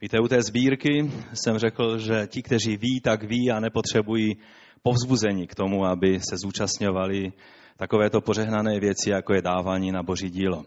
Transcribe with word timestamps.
Víte, 0.00 0.20
u 0.20 0.28
té 0.28 0.42
sbírky 0.42 1.10
jsem 1.34 1.58
řekl, 1.58 1.98
že 1.98 2.26
ti, 2.26 2.42
kteří 2.42 2.76
ví, 2.76 3.00
tak 3.00 3.22
ví 3.22 3.50
a 3.50 3.60
nepotřebují 3.60 4.36
povzbuzení 4.82 5.46
k 5.46 5.54
tomu, 5.54 5.86
aby 5.86 6.20
se 6.20 6.36
zúčastňovali 6.36 7.32
takovéto 7.76 8.20
požehnané 8.20 8.80
věci, 8.80 9.10
jako 9.10 9.34
je 9.34 9.42
dávání 9.42 9.92
na 9.92 10.02
boží 10.02 10.30
dílo. 10.30 10.64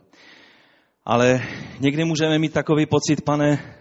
Ale 1.06 1.42
někdy 1.80 2.06
můžeme 2.06 2.40
mít 2.40 2.54
takový 2.54 2.86
pocit, 2.86 3.22
pane, 3.22 3.76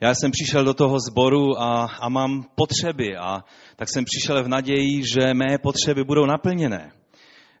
já 0.00 0.14
jsem 0.14 0.30
přišel 0.30 0.64
do 0.64 0.74
toho 0.74 0.96
sboru 1.10 1.60
a, 1.60 1.84
a 2.00 2.08
mám 2.08 2.44
potřeby 2.54 3.16
a 3.16 3.44
tak 3.76 3.88
jsem 3.88 4.04
přišel 4.04 4.44
v 4.44 4.48
naději, 4.48 5.02
že 5.14 5.34
mé 5.34 5.58
potřeby 5.62 6.04
budou 6.04 6.26
naplněné. 6.26 6.92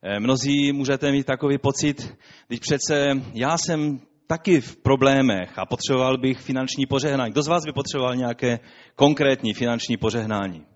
Eh, 0.02 0.20
mnozí 0.20 0.72
můžete 0.72 1.12
mít 1.12 1.26
takový 1.26 1.58
pocit, 1.58 2.16
když 2.48 2.60
přece 2.60 3.06
já 3.34 3.58
jsem 3.58 4.00
taky 4.28 4.60
v 4.60 4.76
problémech 4.76 5.58
a 5.58 5.66
potřeboval 5.66 6.18
bych 6.18 6.38
finanční 6.38 6.86
požehnání. 6.86 7.32
Kdo 7.32 7.42
z 7.42 7.48
vás 7.48 7.64
by 7.64 7.72
potřeboval 7.72 8.16
nějaké 8.16 8.58
konkrétní 8.94 9.54
finanční 9.54 9.96
požehnání? 9.96 10.66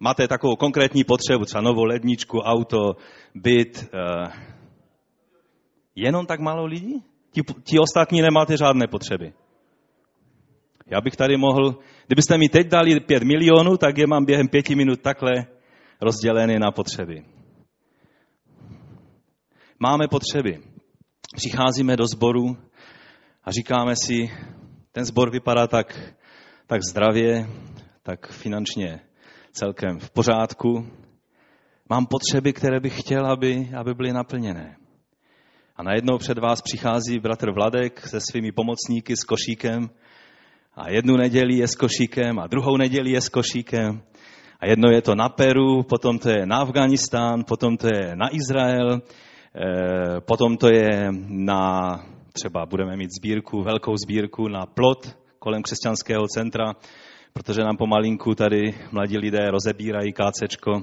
Máte 0.00 0.28
takovou 0.28 0.56
konkrétní 0.56 1.04
potřebu, 1.04 1.44
třeba 1.44 1.60
novou 1.60 1.84
ledničku, 1.84 2.38
auto, 2.38 2.96
byt. 3.34 3.88
Eh, 3.94 4.32
jenom 5.94 6.26
tak 6.26 6.40
málo 6.40 6.66
lidí? 6.66 7.02
Ti, 7.30 7.42
ti 7.62 7.78
ostatní 7.78 8.22
nemáte 8.22 8.56
žádné 8.56 8.86
potřeby. 8.86 9.32
Já 10.86 11.00
bych 11.00 11.16
tady 11.16 11.36
mohl, 11.36 11.78
kdybyste 12.06 12.38
mi 12.38 12.48
teď 12.48 12.66
dali 12.66 13.00
pět 13.00 13.22
milionů, 13.22 13.76
tak 13.76 13.98
je 13.98 14.06
mám 14.06 14.24
během 14.24 14.48
pěti 14.48 14.74
minut 14.74 15.00
takhle 15.00 15.32
rozdělené 16.00 16.58
na 16.58 16.70
potřeby. 16.70 17.24
Máme 19.78 20.08
potřeby. 20.08 20.73
Přicházíme 21.34 21.96
do 21.96 22.06
sboru 22.06 22.56
a 23.44 23.50
říkáme 23.50 23.94
si, 23.96 24.30
ten 24.92 25.04
sbor 25.04 25.30
vypadá 25.30 25.66
tak, 25.66 26.14
tak 26.66 26.80
zdravě, 26.90 27.46
tak 28.02 28.26
finančně 28.30 29.00
celkem 29.52 29.98
v 29.98 30.10
pořádku. 30.10 30.86
Mám 31.90 32.06
potřeby, 32.06 32.52
které 32.52 32.80
bych 32.80 33.00
chtěl, 33.00 33.26
aby, 33.26 33.70
aby 33.76 33.94
byly 33.94 34.12
naplněné. 34.12 34.76
A 35.76 35.82
najednou 35.82 36.18
před 36.18 36.38
vás 36.38 36.62
přichází 36.62 37.18
bratr 37.18 37.50
Vladek 37.50 38.06
se 38.06 38.20
svými 38.20 38.52
pomocníky 38.52 39.16
s 39.16 39.24
košíkem 39.24 39.90
a 40.74 40.90
jednu 40.90 41.16
neděli 41.16 41.56
je 41.56 41.68
s 41.68 41.74
košíkem 41.74 42.38
a 42.38 42.46
druhou 42.46 42.76
neděli 42.76 43.10
je 43.10 43.20
s 43.20 43.28
košíkem 43.28 44.02
a 44.60 44.66
jedno 44.66 44.90
je 44.90 45.02
to 45.02 45.14
na 45.14 45.28
Peru, 45.28 45.82
potom 45.82 46.18
to 46.18 46.28
je 46.28 46.46
na 46.46 46.56
Afganistán, 46.58 47.44
potom 47.44 47.76
to 47.76 47.86
je 47.86 48.16
na 48.16 48.34
Izrael, 48.34 49.02
potom 50.20 50.56
to 50.56 50.68
je 50.68 51.08
na, 51.28 51.90
třeba 52.32 52.66
budeme 52.66 52.96
mít 52.96 53.10
sbírku, 53.20 53.62
velkou 53.62 53.96
sbírku 53.96 54.48
na 54.48 54.66
plot 54.66 55.16
kolem 55.38 55.62
křesťanského 55.62 56.28
centra, 56.28 56.72
protože 57.32 57.60
nám 57.60 57.76
pomalinku 57.76 58.34
tady 58.34 58.74
mladí 58.92 59.18
lidé 59.18 59.50
rozebírají 59.50 60.12
kácečko. 60.12 60.82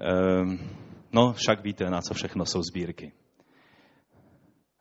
Eh, 0.00 0.58
no, 1.12 1.32
však 1.32 1.64
víte, 1.64 1.84
na 1.84 2.00
co 2.00 2.14
všechno 2.14 2.44
jsou 2.44 2.62
sbírky. 2.62 3.12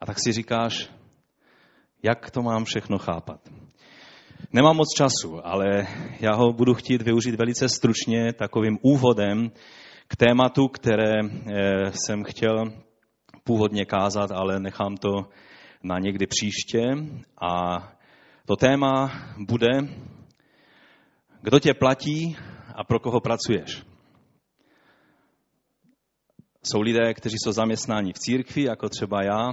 A 0.01 0.05
tak 0.05 0.19
si 0.19 0.31
říkáš, 0.31 0.89
jak 2.03 2.31
to 2.31 2.41
mám 2.41 2.65
všechno 2.65 2.97
chápat. 2.97 3.39
Nemám 4.53 4.75
moc 4.75 4.87
času, 4.97 5.47
ale 5.47 5.87
já 6.19 6.35
ho 6.35 6.53
budu 6.53 6.73
chtít 6.73 7.01
využít 7.01 7.35
velice 7.35 7.69
stručně 7.69 8.33
takovým 8.33 8.77
úvodem 8.81 9.51
k 10.07 10.15
tématu, 10.15 10.67
které 10.67 11.13
eh, 11.19 11.91
jsem 11.91 12.23
chtěl 12.23 12.71
původně 13.47 13.85
kázat, 13.85 14.31
ale 14.31 14.59
nechám 14.59 14.97
to 14.97 15.29
na 15.83 15.99
někdy 15.99 16.27
příště. 16.27 16.81
A 17.41 17.81
to 18.45 18.55
téma 18.55 19.11
bude, 19.47 19.69
kdo 21.41 21.59
tě 21.59 21.73
platí 21.73 22.37
a 22.75 22.83
pro 22.83 22.99
koho 22.99 23.19
pracuješ. 23.19 23.83
Jsou 26.63 26.81
lidé, 26.81 27.13
kteří 27.13 27.35
jsou 27.39 27.51
zaměstnáni 27.51 28.13
v 28.13 28.19
církvi, 28.19 28.63
jako 28.63 28.89
třeba 28.89 29.23
já. 29.23 29.51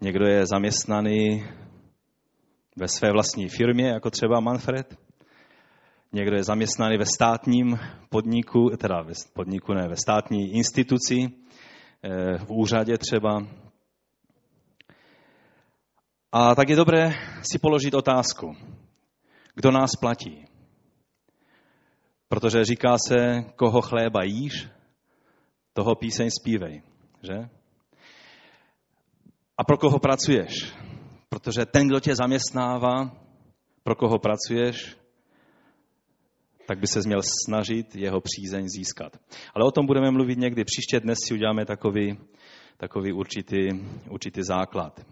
Někdo 0.00 0.26
je 0.26 0.46
zaměstnaný 0.46 1.44
ve 2.76 2.88
své 2.88 3.12
vlastní 3.12 3.48
firmě, 3.48 3.88
jako 3.88 4.10
třeba 4.10 4.40
Manfred. 4.40 4.98
Někdo 6.12 6.36
je 6.36 6.44
zaměstnaný 6.44 6.98
ve 6.98 7.06
státním 7.06 7.78
podniku, 8.10 8.70
teda 8.78 9.02
ve 9.02 9.12
podniku 9.34 9.74
ne, 9.74 9.88
ve 9.88 9.96
státní 9.96 10.52
instituci, 10.52 11.28
v 12.38 12.50
úřadě 12.50 12.98
třeba. 12.98 13.46
A 16.32 16.54
tak 16.54 16.68
je 16.68 16.76
dobré 16.76 17.12
si 17.42 17.58
položit 17.58 17.94
otázku, 17.94 18.56
kdo 19.54 19.70
nás 19.70 19.90
platí. 20.00 20.44
Protože 22.28 22.64
říká 22.64 22.96
se, 23.08 23.44
koho 23.56 23.82
chléba 23.82 24.24
jíš, 24.24 24.68
toho 25.72 25.94
píseň 25.94 26.30
zpívej, 26.40 26.82
že? 27.22 27.48
A 29.58 29.64
pro 29.64 29.78
koho 29.78 29.98
pracuješ? 29.98 30.74
Protože 31.28 31.66
ten, 31.66 31.88
kdo 31.88 32.00
tě 32.00 32.14
zaměstnává, 32.14 33.10
pro 33.82 33.94
koho 33.94 34.18
pracuješ, 34.18 34.96
tak 36.66 36.78
by 36.78 36.86
se 36.86 37.00
měl 37.06 37.20
snažit 37.46 37.96
jeho 37.96 38.20
přízeň 38.20 38.68
získat. 38.68 39.16
Ale 39.54 39.64
o 39.64 39.70
tom 39.70 39.86
budeme 39.86 40.10
mluvit 40.10 40.38
někdy 40.38 40.64
příště. 40.64 41.00
Dnes 41.00 41.18
si 41.24 41.34
uděláme 41.34 41.64
takový, 41.64 42.18
takový 42.76 43.12
určitý, 43.12 43.68
určitý 44.10 44.42
základ. 44.42 45.06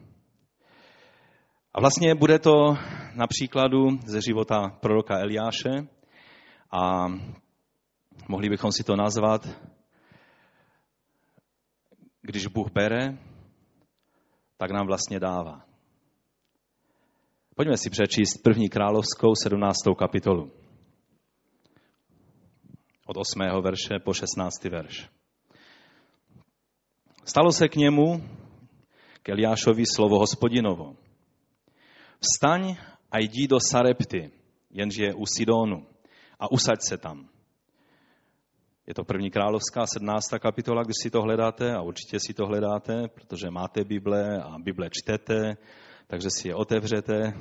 A 1.75 1.81
vlastně 1.81 2.15
bude 2.15 2.39
to 2.39 2.77
na 3.15 3.27
příkladu 3.27 3.89
ze 4.07 4.21
života 4.23 4.79
proroka 4.81 5.19
Eliáše 5.19 5.87
a 6.71 7.07
mohli 8.29 8.49
bychom 8.49 8.73
si 8.73 8.85
to 8.85 8.97
nazvat, 8.97 9.49
když 12.23 12.47
Bůh 12.47 12.71
bere, 12.73 13.19
tak 14.57 14.71
nám 14.71 14.87
vlastně 14.87 15.21
dává. 15.21 15.65
Pojďme 17.57 17.77
si 17.77 17.91
přečíst 17.91 18.43
první 18.43 18.69
královskou 18.69 19.33
17. 19.43 19.77
kapitolu. 19.99 20.64
Od 23.07 23.17
8. 23.17 23.63
verše 23.63 23.99
po 24.05 24.15
16. 24.15 24.65
verš. 24.65 25.09
Stalo 27.25 27.53
se 27.53 27.69
k 27.69 27.77
němu, 27.77 28.29
k 29.23 29.29
Eliášovi, 29.29 29.85
slovo 29.95 30.19
hospodinovo. 30.19 30.97
Vstaň 32.21 32.77
a 33.11 33.19
jdi 33.19 33.49
do 33.49 33.59
Sarepty, 33.71 34.31
jenže 34.71 35.05
je 35.05 35.15
u 35.15 35.27
Sidonu, 35.27 35.87
a 36.41 36.53
usaď 36.53 36.79
se 36.89 36.97
tam. 36.97 37.29
Je 38.87 38.95
to 38.95 39.05
první 39.05 39.31
královská 39.31 39.87
17. 39.87 40.29
kapitola, 40.41 40.83
když 40.83 40.97
si 41.03 41.11
to 41.11 41.23
hledáte, 41.23 41.75
a 41.75 41.83
určitě 41.83 42.21
si 42.21 42.35
to 42.35 42.47
hledáte, 42.47 43.09
protože 43.09 43.51
máte 43.51 43.85
Bible 43.85 44.43
a 44.43 44.59
Bible 44.59 44.89
čtete, 44.93 45.57
takže 46.07 46.29
si 46.31 46.49
je 46.49 46.55
otevřete. 46.55 47.33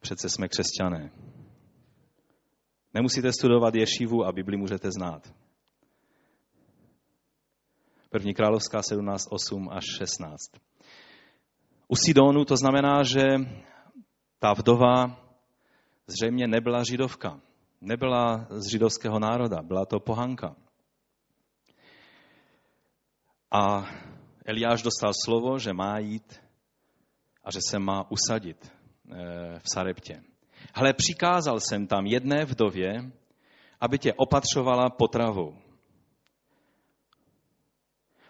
Přece 0.00 0.28
jsme 0.28 0.48
křesťané. 0.48 1.10
Nemusíte 2.94 3.32
studovat 3.32 3.74
ješivu 3.74 4.24
a 4.24 4.32
Bibli 4.32 4.56
můžete 4.56 4.90
znát. 4.90 5.34
První 8.10 8.34
královská 8.34 8.82
17, 8.82 9.28
8 9.30 9.68
až 9.72 9.84
16. 9.98 10.38
U 11.88 11.96
Sidonu 11.96 12.44
to 12.44 12.56
znamená, 12.56 13.02
že 13.02 13.22
ta 14.38 14.52
vdova 14.52 15.20
zřejmě 16.06 16.46
nebyla 16.46 16.84
židovka. 16.84 17.40
Nebyla 17.80 18.46
z 18.50 18.70
židovského 18.70 19.18
národa, 19.18 19.62
byla 19.62 19.86
to 19.86 20.00
pohanka. 20.00 20.56
A 23.50 23.86
Eliáš 24.44 24.82
dostal 24.82 25.12
slovo, 25.24 25.58
že 25.58 25.72
má 25.72 25.98
jít 25.98 26.42
a 27.44 27.50
že 27.50 27.58
se 27.70 27.78
má 27.78 28.10
usadit 28.10 28.72
eh, 29.12 29.58
v 29.58 29.64
Sareptě. 29.74 30.33
Hle, 30.74 30.92
přikázal 30.92 31.60
jsem 31.60 31.86
tam 31.86 32.06
jedné 32.06 32.44
vdově, 32.44 33.10
aby 33.80 33.98
tě 33.98 34.12
opatřovala 34.12 34.90
potravou. 34.90 35.56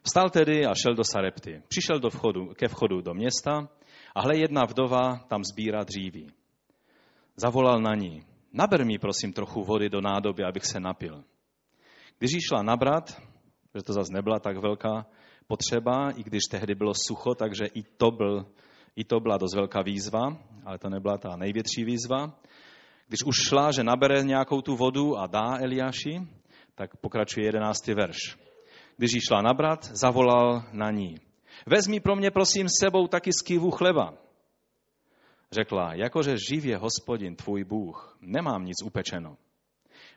Vstal 0.03 0.31
tedy 0.31 0.67
a 0.67 0.75
šel 0.75 0.95
do 0.95 1.05
Sarepty. 1.05 1.63
Přišel 1.69 2.01
do 2.01 2.11
vchodu, 2.11 2.47
ke 2.55 2.69
vchodu 2.69 3.01
do 3.01 3.15
města 3.15 3.69
a 4.15 4.21
hle 4.21 4.37
jedna 4.39 4.65
vdova 4.65 5.19
tam 5.29 5.45
sbírá 5.45 5.85
dříví. 5.85 6.27
Zavolal 7.37 7.81
na 7.81 7.95
ní, 7.95 8.23
naber 8.53 8.85
mi 8.85 8.99
prosím 8.99 9.33
trochu 9.33 9.65
vody 9.65 9.89
do 9.89 10.01
nádoby, 10.01 10.45
abych 10.45 10.65
se 10.65 10.81
napil. 10.81 11.25
Když 12.19 12.33
jí 12.33 12.41
šla 12.41 12.63
nabrat, 12.63 13.23
že 13.75 13.83
to 13.83 13.93
zase 13.93 14.13
nebyla 14.13 14.39
tak 14.39 14.57
velká 14.57 15.07
potřeba, 15.47 16.11
i 16.11 16.23
když 16.23 16.43
tehdy 16.51 16.75
bylo 16.75 16.93
sucho, 17.07 17.35
takže 17.35 17.65
i 17.75 17.83
to 17.83 18.11
byl 18.11 18.47
i 18.97 19.05
to 19.05 19.21
byla 19.21 19.37
dost 19.37 19.55
velká 19.55 19.83
výzva, 19.83 20.37
ale 20.65 20.79
to 20.79 20.89
nebyla 20.89 21.19
ta 21.19 21.37
největší 21.37 21.85
výzva. 21.85 22.39
Když 23.09 23.23
už 23.27 23.37
šla, 23.49 23.73
že 23.73 23.85
nabere 23.85 24.23
nějakou 24.23 24.61
tu 24.61 24.77
vodu 24.77 25.19
a 25.19 25.27
dá 25.27 25.59
Eliáši, 25.61 26.21
tak 26.75 26.97
pokračuje 26.97 27.47
jedenáctý 27.47 27.95
verš. 27.95 28.37
Když 28.97 29.13
jí 29.13 29.21
šla 29.21 29.43
nabrat, 29.43 29.85
zavolal 29.85 30.65
na 30.73 30.91
ní. 30.91 31.17
Vezmi 31.67 32.01
pro 32.01 32.17
mě 32.17 32.31
prosím 32.31 32.69
s 32.69 32.79
sebou 32.81 33.07
taky 33.07 33.31
skývu 33.33 33.71
chleba. 33.71 34.15
řekla, 35.53 35.95
jakože 35.95 36.37
živě 36.49 36.77
hospodin 36.77 37.37
tvůj 37.37 37.65
Bůh, 37.65 38.19
nemám 38.21 38.65
nic 38.65 38.83
upečeno. 38.85 39.37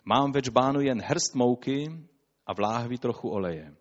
Mám 0.05 0.31
ve 0.31 0.41
čbánu 0.41 0.81
jen 0.81 1.01
hrst 1.01 1.35
mouky 1.35 1.85
a 2.45 2.53
v 2.53 2.59
láhvi 2.59 2.97
trochu 2.97 3.29
oleje. 3.29 3.75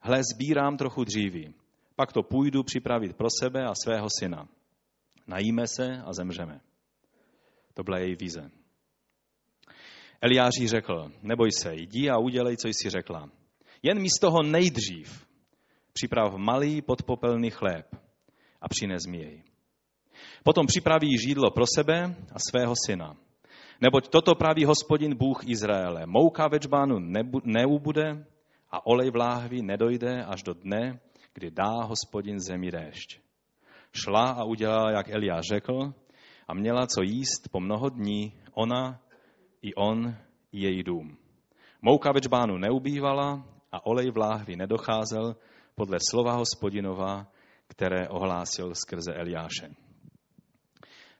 Hle, 0.00 0.20
sbírám 0.34 0.76
trochu 0.76 1.04
dříví, 1.04 1.54
pak 2.00 2.12
to 2.12 2.22
půjdu 2.22 2.62
připravit 2.62 3.16
pro 3.16 3.28
sebe 3.40 3.64
a 3.64 3.74
svého 3.74 4.06
syna. 4.18 4.48
Najíme 5.26 5.66
se 5.66 6.02
a 6.06 6.12
zemřeme. 6.12 6.60
To 7.74 7.82
byla 7.82 7.98
její 7.98 8.16
vize. 8.16 8.50
Eliáš 10.20 10.52
jí 10.60 10.68
řekl, 10.68 11.12
neboj 11.22 11.50
se, 11.52 11.74
jdi 11.74 12.10
a 12.10 12.18
udělej, 12.18 12.56
co 12.56 12.68
jsi 12.68 12.90
řekla. 12.90 13.30
Jen 13.82 14.00
mi 14.00 14.08
z 14.08 14.20
toho 14.20 14.42
nejdřív 14.42 15.26
připrav 15.92 16.34
malý 16.36 16.82
podpopelný 16.82 17.50
chléb 17.50 17.86
a 18.60 18.68
přines 18.68 19.06
mi 19.06 19.18
jej. 19.18 19.42
Potom 20.44 20.66
připraví 20.66 21.18
žídlo 21.18 21.50
pro 21.50 21.64
sebe 21.74 22.16
a 22.32 22.38
svého 22.50 22.74
syna. 22.86 23.16
Neboť 23.80 24.08
toto 24.08 24.34
praví 24.34 24.64
hospodin 24.64 25.16
Bůh 25.16 25.48
Izraele. 25.48 26.06
Mouka 26.06 26.48
ve 26.48 26.58
čbánu 26.58 26.98
neubude 27.44 28.26
a 28.70 28.86
olej 28.86 29.10
v 29.10 29.16
láhvi 29.16 29.62
nedojde 29.62 30.24
až 30.24 30.42
do 30.42 30.54
dne, 30.54 31.00
kdy 31.34 31.50
dá 31.50 31.82
hospodin 31.84 32.40
zemi 32.40 32.70
déšť. 32.70 33.20
Šla 33.92 34.30
a 34.30 34.44
udělala, 34.44 34.90
jak 34.90 35.08
Eliáš 35.08 35.44
řekl, 35.52 35.92
a 36.48 36.54
měla 36.54 36.86
co 36.86 37.02
jíst 37.02 37.48
po 37.50 37.60
mnoho 37.60 37.88
dní, 37.88 38.32
ona 38.52 39.00
i 39.62 39.74
on 39.74 40.16
i 40.52 40.60
její 40.60 40.82
dům. 40.82 41.16
Mouka 41.82 42.12
ve 42.12 42.20
čbánu 42.20 42.58
neubývala 42.58 43.44
a 43.72 43.86
olej 43.86 44.10
v 44.10 44.16
láhvi 44.16 44.56
nedocházel 44.56 45.36
podle 45.74 45.98
slova 46.10 46.32
hospodinova, 46.32 47.26
které 47.66 48.08
ohlásil 48.08 48.74
skrze 48.74 49.14
Eliáše. 49.14 49.70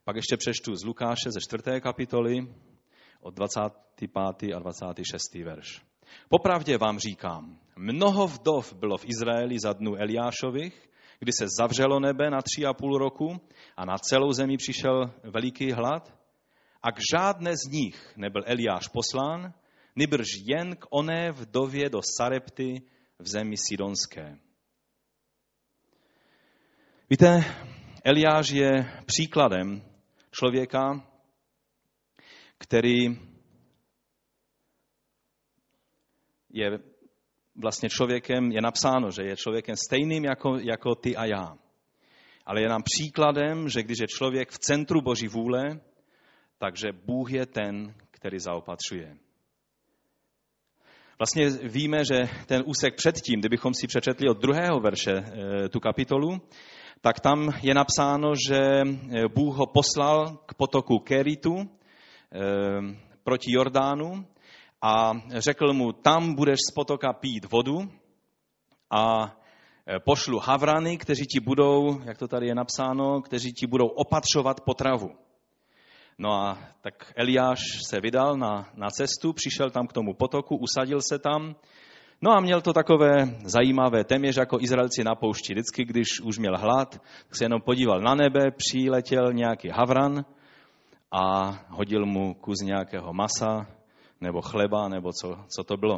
Pak 0.05 0.17
ještě 0.17 0.37
přečtu 0.37 0.77
z 0.77 0.85
Lukáše 0.85 1.31
ze 1.31 1.41
4. 1.41 1.81
kapitoly 1.81 2.55
od 3.21 3.35
25. 3.35 4.55
a 4.55 4.59
26. 4.59 5.35
verš. 5.35 5.90
Popravdě 6.29 6.79
vám 6.79 6.99
říkám, 6.99 7.59
mnoho 7.77 8.27
vdov 8.27 8.73
bylo 8.73 8.99
v 8.99 9.05
Izraeli 9.05 9.59
za 9.59 9.73
dnu 9.73 9.97
Eliášových, 9.97 10.91
kdy 11.19 11.33
se 11.33 11.47
zavřelo 11.59 12.01
nebe 12.01 12.31
na 12.31 12.39
tři 12.43 12.67
a 12.67 12.75
půl 12.75 12.99
roku 12.99 13.41
a 13.77 13.85
na 13.85 13.99
celou 13.99 14.33
zemi 14.33 14.57
přišel 14.57 15.13
veliký 15.23 15.73
hlad, 15.73 16.21
a 16.83 16.93
k 16.93 16.99
žádné 17.13 17.57
z 17.57 17.71
nich 17.73 18.13
nebyl 18.17 18.43
Eliáš 18.47 18.89
poslán, 18.89 19.53
nebrž 19.97 20.27
jen 20.47 20.77
k 20.77 20.87
oné 20.91 21.33
vdově 21.33 21.91
do 21.91 22.01
Sarepty 22.17 22.83
v 23.19 23.29
zemi 23.29 23.57
Sidonské. 23.57 24.39
Víte, 27.11 27.45
Eliáš 28.05 28.51
je 28.51 28.71
příkladem 29.07 29.83
člověka, 30.31 31.07
který 32.59 33.19
je 36.53 36.79
vlastně 37.55 37.89
člověkem, 37.89 38.53
je 38.53 38.61
napsáno, 38.61 39.11
že 39.11 39.23
je 39.23 39.37
člověkem 39.37 39.77
stejným 39.77 40.25
jako, 40.25 40.59
jako 40.59 40.95
ty 40.95 41.17
a 41.17 41.25
já. 41.25 41.57
Ale 42.47 42.63
je 42.63 42.69
nám 42.69 42.83
příkladem, 42.83 43.69
že 43.69 43.83
když 43.83 43.99
je 44.01 44.07
člověk 44.07 44.51
v 44.51 44.59
centru 44.59 45.01
Boží 45.01 45.29
vůle, 45.29 45.81
takže 46.59 46.93
Bůh 46.93 47.33
je 47.33 47.47
ten, 47.47 47.95
který 48.11 48.39
zaopatřuje. 48.39 49.17
Vlastně 51.19 51.51
víme, 51.51 52.05
že 52.05 52.29
ten 52.47 52.63
úsek 52.67 52.95
předtím, 52.97 53.41
kdybychom 53.41 53.75
si 53.75 53.87
přečetli 53.87 54.29
od 54.29 54.41
druhého 54.41 54.81
verše 54.81 55.13
eh, 55.13 55.69
tu 55.69 55.81
kapitolu, 55.81 56.41
tak 57.01 57.21
tam 57.21 57.53
je 57.63 57.75
napsáno, 57.75 58.33
že 58.49 58.59
eh, 58.59 59.29
Bůh 59.29 59.57
ho 59.57 59.67
poslal 59.67 60.37
k 60.47 60.55
potoku 60.55 60.99
Keritu 60.99 61.57
eh, 61.59 62.41
proti 63.25 63.53
Jordánu 63.53 64.27
a 64.83 65.13
řekl 65.29 65.73
mu, 65.73 65.93
tam 65.93 66.35
budeš 66.35 66.59
z 66.71 66.75
potoka 66.75 67.13
pít 67.13 67.53
vodu 67.53 67.91
a 68.91 69.35
pošlu 70.05 70.39
havrany, 70.39 70.99
kteří 70.99 71.27
ti 71.27 71.41
budou, 71.41 72.01
jak 72.05 72.19
to 72.19 72.29
tady 72.29 72.47
je 72.47 72.55
napsáno, 72.55 73.23
kteří 73.23 73.53
ti 73.53 73.67
budou 73.67 73.87
opatřovat 73.87 74.61
potravu. 74.61 75.11
No 76.19 76.33
a 76.33 76.59
tak 76.81 77.13
Eliáš 77.17 77.61
se 77.89 78.01
vydal 78.01 78.37
na, 78.37 78.69
na 78.75 78.89
cestu, 78.91 79.33
přišel 79.33 79.71
tam 79.71 79.87
k 79.87 79.93
tomu 79.93 80.15
potoku, 80.15 80.57
usadil 80.57 81.01
se 81.09 81.19
tam. 81.19 81.57
No 82.23 82.33
a 82.33 82.41
měl 82.41 82.61
to 82.61 82.73
takové 82.73 83.39
zajímavé, 83.45 84.05
téměř 84.05 84.37
jako 84.37 84.61
Izraelci 84.61 85.05
na 85.05 85.15
poušti. 85.15 85.53
Vždycky, 85.53 85.85
když 85.85 86.21
už 86.21 86.39
měl 86.39 86.59
hlad, 86.59 86.91
tak 87.27 87.37
se 87.37 87.45
jenom 87.45 87.61
podíval 87.61 88.01
na 88.01 88.15
nebe, 88.15 88.51
přiletěl 88.51 89.33
nějaký 89.33 89.69
havran 89.69 90.25
a 91.13 91.51
hodil 91.69 92.07
mu 92.07 92.35
kus 92.35 92.61
nějakého 92.61 93.13
masa 93.13 93.67
nebo 94.21 94.43
chleba, 94.43 94.89
nebo 94.89 95.13
co, 95.13 95.45
co 95.49 95.65
to 95.65 95.77
bylo. 95.77 95.97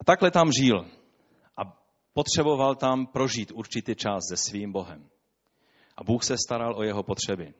A 0.00 0.04
takhle 0.04 0.30
tam 0.30 0.50
žil 0.52 0.86
a 1.56 1.76
potřeboval 2.12 2.74
tam 2.74 3.06
prožít 3.06 3.52
určitý 3.54 3.94
čas 3.94 4.22
se 4.28 4.36
svým 4.36 4.72
Bohem. 4.72 5.08
A 5.96 6.04
Bůh 6.04 6.24
se 6.24 6.36
staral 6.46 6.78
o 6.78 6.82
jeho 6.82 7.02
potřeby. 7.02 7.54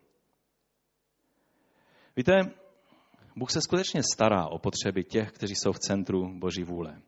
Víte, 2.17 2.33
Bůh 3.37 3.51
se 3.51 3.61
skutečně 3.61 4.03
stará 4.15 4.47
o 4.47 4.59
potřeby 4.59 5.05
těch, 5.05 5.33
kteří 5.33 5.55
jsou 5.55 5.73
v 5.73 5.79
centru 5.79 6.39
Boží 6.39 6.63
vůle. 6.63 7.03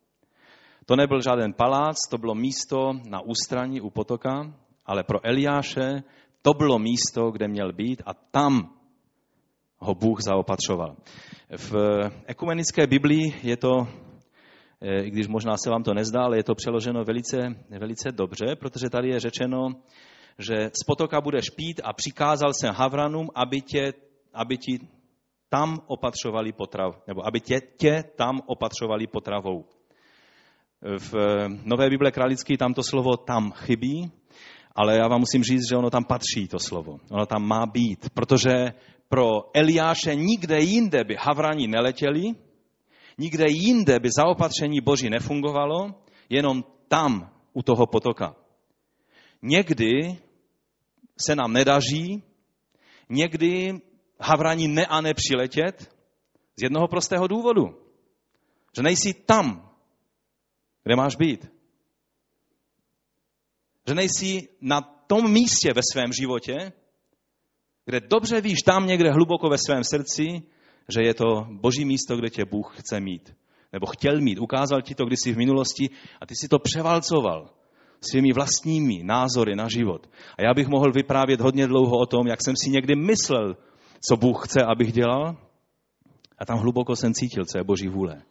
To 0.86 0.96
nebyl 0.96 1.20
žádný 1.22 1.52
palác, 1.52 1.96
to 2.10 2.18
bylo 2.18 2.34
místo 2.34 2.92
na 3.08 3.20
ústraní 3.20 3.80
u 3.80 3.90
potoka, 3.90 4.54
ale 4.86 5.04
pro 5.04 5.26
Eliáše 5.26 6.02
to 6.42 6.54
bylo 6.54 6.78
místo, 6.78 7.30
kde 7.30 7.48
měl 7.48 7.72
být 7.72 8.02
a 8.06 8.14
tam 8.14 8.77
ho 9.78 9.94
Bůh 9.94 10.20
zaopatřoval. 10.22 10.96
V 11.56 11.74
ekumenické 12.26 12.86
Biblii 12.86 13.34
je 13.42 13.56
to, 13.56 13.88
eh, 14.80 15.02
i 15.02 15.10
když 15.10 15.28
možná 15.28 15.56
se 15.56 15.70
vám 15.70 15.82
to 15.82 15.94
nezdá, 15.94 16.22
ale 16.22 16.36
je 16.36 16.44
to 16.44 16.54
přeloženo 16.54 17.04
velice, 17.04 17.38
velice 17.70 18.12
dobře, 18.12 18.56
protože 18.56 18.90
tady 18.90 19.08
je 19.08 19.20
řečeno, 19.20 19.68
že 20.38 20.70
z 20.82 20.84
potoka 20.86 21.20
budeš 21.20 21.50
pít 21.50 21.80
a 21.84 21.92
přikázal 21.92 22.52
jsem 22.54 22.74
Havranům, 22.74 23.28
aby, 23.34 23.60
tě, 23.60 23.92
aby 24.34 24.58
ti 24.58 24.80
tam 25.48 25.80
opatřovali 25.86 26.52
potrav, 26.52 27.02
nebo 27.06 27.26
aby 27.26 27.40
tě, 27.40 27.60
tě 27.76 28.04
tam 28.16 28.40
opatřovali 28.46 29.06
potravou. 29.06 29.64
V 30.98 31.14
Nové 31.64 31.90
Bible 31.90 32.10
Králické 32.10 32.56
tam 32.56 32.74
to 32.74 32.82
slovo 32.82 33.16
tam 33.16 33.52
chybí, 33.52 34.12
ale 34.74 34.96
já 34.96 35.08
vám 35.08 35.20
musím 35.20 35.42
říct, 35.42 35.68
že 35.68 35.76
ono 35.76 35.90
tam 35.90 36.04
patří, 36.04 36.48
to 36.48 36.58
slovo. 36.58 36.98
Ono 37.10 37.26
tam 37.26 37.42
má 37.42 37.66
být, 37.66 38.10
protože 38.14 38.72
pro 39.08 39.50
Eliáše 39.54 40.14
nikde 40.14 40.60
jinde 40.60 41.04
by 41.04 41.16
havrani 41.18 41.66
neletěli, 41.66 42.34
nikde 43.18 43.44
jinde 43.48 44.00
by 44.00 44.08
zaopatření 44.16 44.80
Boží 44.80 45.10
nefungovalo, 45.10 45.94
jenom 46.28 46.64
tam, 46.88 47.32
u 47.52 47.62
toho 47.62 47.86
potoka. 47.86 48.36
Někdy 49.42 50.18
se 51.20 51.36
nám 51.36 51.52
nedaří, 51.52 52.22
někdy 53.08 53.80
havrani 54.20 54.68
ne 54.68 54.86
a 54.86 55.00
ne 55.00 55.14
přiletět 55.14 55.94
z 56.56 56.62
jednoho 56.62 56.88
prostého 56.88 57.26
důvodu. 57.26 57.64
Že 58.76 58.82
nejsi 58.82 59.14
tam, 59.14 59.70
kde 60.84 60.96
máš 60.96 61.16
být. 61.16 61.52
Že 63.86 63.94
nejsi 63.94 64.48
na 64.60 64.80
tom 64.80 65.32
místě 65.32 65.72
ve 65.72 65.80
svém 65.92 66.12
životě, 66.12 66.72
kde 67.88 68.00
dobře 68.00 68.40
víš 68.40 68.58
tam 68.64 68.86
někde 68.86 69.12
hluboko 69.12 69.48
ve 69.48 69.58
svém 69.58 69.84
srdci, 69.84 70.42
že 70.88 71.02
je 71.02 71.14
to 71.14 71.46
boží 71.50 71.84
místo, 71.84 72.16
kde 72.16 72.30
tě 72.30 72.44
Bůh 72.44 72.74
chce 72.78 73.00
mít. 73.00 73.34
Nebo 73.72 73.86
chtěl 73.86 74.20
mít. 74.20 74.38
Ukázal 74.38 74.82
ti 74.82 74.94
to 74.94 75.04
kdysi 75.04 75.32
v 75.32 75.36
minulosti 75.36 75.90
a 76.20 76.26
ty 76.26 76.34
si 76.36 76.48
to 76.48 76.58
převalcoval 76.58 77.50
svými 78.00 78.32
vlastními 78.32 79.02
názory 79.02 79.56
na 79.56 79.68
život. 79.68 80.10
A 80.38 80.42
já 80.42 80.54
bych 80.54 80.68
mohl 80.68 80.92
vyprávět 80.92 81.40
hodně 81.40 81.66
dlouho 81.66 81.98
o 81.98 82.06
tom, 82.06 82.26
jak 82.26 82.38
jsem 82.44 82.54
si 82.64 82.70
někdy 82.70 82.96
myslel, 82.96 83.56
co 84.08 84.16
Bůh 84.16 84.46
chce, 84.48 84.64
abych 84.64 84.92
dělal. 84.92 85.36
A 86.38 86.44
tam 86.44 86.58
hluboko 86.58 86.96
jsem 86.96 87.14
cítil, 87.14 87.44
co 87.44 87.58
je 87.58 87.64
Boží 87.64 87.88
vůle. 87.88 88.22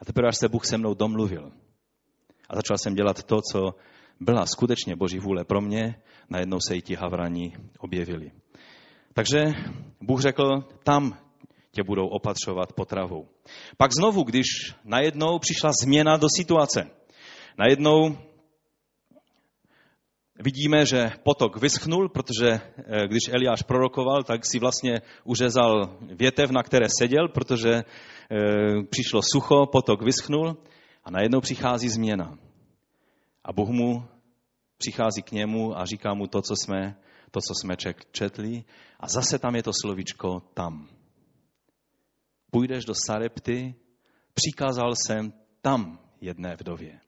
A 0.00 0.04
teprve, 0.04 0.28
až 0.28 0.36
se 0.36 0.48
Bůh 0.48 0.66
se 0.66 0.78
mnou 0.78 0.94
domluvil. 0.94 1.52
A 2.48 2.56
začal 2.56 2.78
jsem 2.78 2.94
dělat 2.94 3.22
to, 3.22 3.40
co 3.52 3.74
byla 4.20 4.46
skutečně 4.46 4.96
Boží 4.96 5.18
vůle 5.18 5.44
pro 5.44 5.60
mě, 5.60 5.96
najednou 6.30 6.58
se 6.68 6.76
i 6.76 6.82
ti 6.82 6.94
havrani 6.94 7.56
objevili. 7.78 8.30
Takže 9.16 9.52
Bůh 10.00 10.20
řekl, 10.20 10.64
tam 10.84 11.18
tě 11.70 11.82
budou 11.82 12.08
opatřovat 12.08 12.72
potravou. 12.72 13.28
Pak 13.76 13.92
znovu, 13.92 14.22
když 14.22 14.46
najednou 14.84 15.38
přišla 15.38 15.70
změna 15.82 16.16
do 16.16 16.26
situace. 16.36 16.90
Najednou 17.58 18.18
vidíme, 20.44 20.86
že 20.86 21.10
potok 21.22 21.56
vyschnul, 21.56 22.08
protože 22.08 22.48
eh, 22.48 23.06
když 23.08 23.28
Eliáš 23.32 23.62
prorokoval, 23.62 24.22
tak 24.22 24.46
si 24.46 24.58
vlastně 24.58 25.00
uřezal 25.24 25.96
větev, 26.00 26.50
na 26.50 26.62
které 26.62 26.86
seděl, 26.98 27.28
protože 27.28 27.72
eh, 27.72 27.84
přišlo 28.90 29.20
sucho, 29.32 29.66
potok 29.66 30.02
vyschnul 30.02 30.56
a 31.04 31.10
najednou 31.10 31.40
přichází 31.40 31.88
změna. 31.88 32.38
A 33.44 33.52
Bůh 33.52 33.68
mu 33.68 34.04
přichází 34.78 35.22
k 35.22 35.32
němu 35.32 35.78
a 35.78 35.84
říká 35.84 36.14
mu 36.14 36.26
to, 36.26 36.42
co 36.42 36.54
jsme, 36.56 36.96
to, 37.36 37.40
co 37.40 37.54
jsme 37.54 37.76
četli. 38.12 38.64
A 39.00 39.08
zase 39.08 39.38
tam 39.38 39.56
je 39.56 39.62
to 39.62 39.70
slovičko 39.80 40.40
tam. 40.54 40.88
Půjdeš 42.50 42.84
do 42.84 42.94
Sarepty, 43.06 43.74
přikázal 44.34 44.92
jsem 44.94 45.32
tam 45.60 45.98
jedné 46.20 46.56
vdově. 46.56 47.00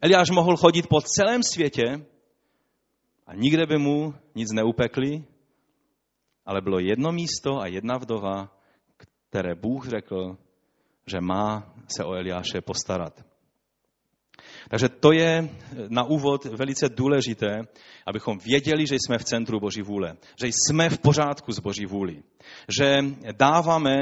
Eliáš 0.00 0.30
mohl 0.30 0.56
chodit 0.56 0.86
po 0.86 1.00
celém 1.00 1.42
světě 1.42 2.06
a 3.26 3.34
nikde 3.34 3.66
by 3.66 3.78
mu 3.78 4.14
nic 4.34 4.52
neupekli, 4.52 5.24
ale 6.46 6.60
bylo 6.60 6.78
jedno 6.78 7.12
místo 7.12 7.60
a 7.60 7.66
jedna 7.66 7.98
vdova, 7.98 8.56
které 9.28 9.54
Bůh 9.54 9.88
řekl, 9.88 10.38
že 11.06 11.20
má 11.20 11.74
se 11.96 12.04
o 12.04 12.12
Eliáše 12.12 12.60
postarat. 12.60 13.24
Takže 14.68 14.88
to 14.88 15.12
je 15.12 15.48
na 15.88 16.04
úvod 16.04 16.44
velice 16.44 16.88
důležité, 16.88 17.60
abychom 18.06 18.38
věděli, 18.38 18.86
že 18.86 18.94
jsme 18.94 19.18
v 19.18 19.24
centru 19.24 19.60
Boží 19.60 19.82
vůle, 19.82 20.16
že 20.40 20.46
jsme 20.46 20.90
v 20.90 20.98
pořádku 20.98 21.52
s 21.52 21.58
Boží 21.58 21.86
vůli, 21.86 22.22
že 22.78 22.98
dáváme 23.32 23.94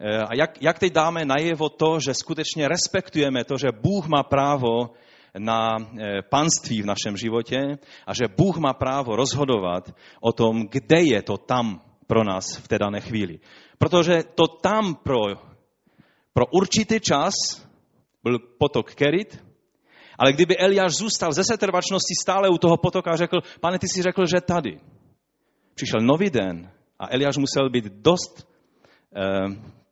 eh, 0.00 0.18
a 0.18 0.34
jak, 0.36 0.62
jak 0.62 0.78
teď 0.78 0.92
dáme 0.92 1.24
najevo 1.24 1.68
to, 1.68 2.00
že 2.00 2.14
skutečně 2.14 2.68
respektujeme 2.68 3.44
to, 3.44 3.56
že 3.56 3.68
Bůh 3.82 4.06
má 4.06 4.22
právo 4.22 4.90
na 5.38 5.76
eh, 5.78 6.22
panství 6.22 6.82
v 6.82 6.86
našem 6.86 7.16
životě 7.16 7.78
a 8.06 8.14
že 8.14 8.28
Bůh 8.36 8.56
má 8.56 8.72
právo 8.72 9.16
rozhodovat 9.16 9.94
o 10.20 10.32
tom, 10.32 10.68
kde 10.70 11.02
je 11.02 11.22
to 11.22 11.36
tam 11.36 11.80
pro 12.06 12.24
nás 12.24 12.56
v 12.56 12.68
té 12.68 12.78
dané 12.78 13.00
chvíli. 13.00 13.40
Protože 13.78 14.22
to 14.34 14.46
tam 14.46 14.94
pro, 14.94 15.18
pro 16.32 16.46
určitý 16.46 17.00
čas 17.00 17.34
byl 18.22 18.38
potok 18.58 18.94
Kerit, 18.94 19.44
ale 20.18 20.32
kdyby 20.32 20.56
Eliáš 20.58 20.92
zůstal 20.92 21.32
ze 21.32 21.44
setrvačnosti 21.44 22.14
stále 22.22 22.48
u 22.48 22.58
toho 22.58 22.76
potoka 22.76 23.10
a 23.10 23.16
řekl, 23.16 23.38
pane, 23.60 23.78
ty 23.78 23.86
jsi 23.88 24.02
řekl, 24.02 24.26
že 24.26 24.40
tady. 24.40 24.80
Přišel 25.74 26.00
nový 26.00 26.30
den 26.30 26.70
a 26.98 27.06
Eliáš 27.10 27.36
musel 27.36 27.70
být 27.70 27.84
dost 27.84 28.48
eh, 29.16 29.20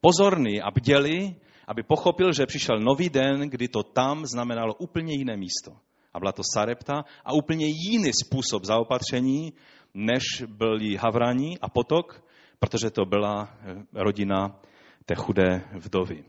pozorný 0.00 0.62
a 0.62 0.70
bdělý, 0.70 1.36
aby 1.66 1.82
pochopil, 1.82 2.32
že 2.32 2.46
přišel 2.46 2.80
nový 2.80 3.10
den, 3.10 3.40
kdy 3.40 3.68
to 3.68 3.82
tam 3.82 4.26
znamenalo 4.26 4.74
úplně 4.74 5.14
jiné 5.14 5.36
místo. 5.36 5.72
A 6.14 6.18
byla 6.18 6.32
to 6.32 6.42
Sarepta 6.54 7.04
a 7.24 7.32
úplně 7.32 7.66
jiný 7.66 8.10
způsob 8.24 8.64
zaopatření, 8.64 9.52
než 9.94 10.22
byli 10.46 10.96
Havrani 10.96 11.58
a 11.60 11.68
potok, 11.68 12.24
protože 12.58 12.90
to 12.90 13.04
byla 13.04 13.48
eh, 13.52 13.84
rodina 13.92 14.60
té 15.06 15.14
chudé 15.14 15.64
vdovy. 15.72 16.24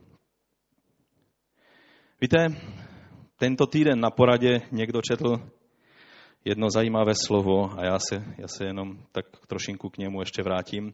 Víte, 2.22 2.48
tento 3.44 3.66
týden 3.66 4.00
na 4.00 4.10
poradě 4.10 4.62
někdo 4.72 5.02
četl 5.02 5.36
jedno 6.46 6.70
zajímavé 6.70 7.14
slovo 7.26 7.80
a 7.80 7.86
já 7.86 8.00
se, 8.00 8.16
já 8.38 8.48
se 8.48 8.66
jenom 8.66 8.98
tak 9.12 9.26
trošinku 9.48 9.90
k 9.90 9.98
němu 9.98 10.20
ještě 10.20 10.44
vrátím. 10.44 10.94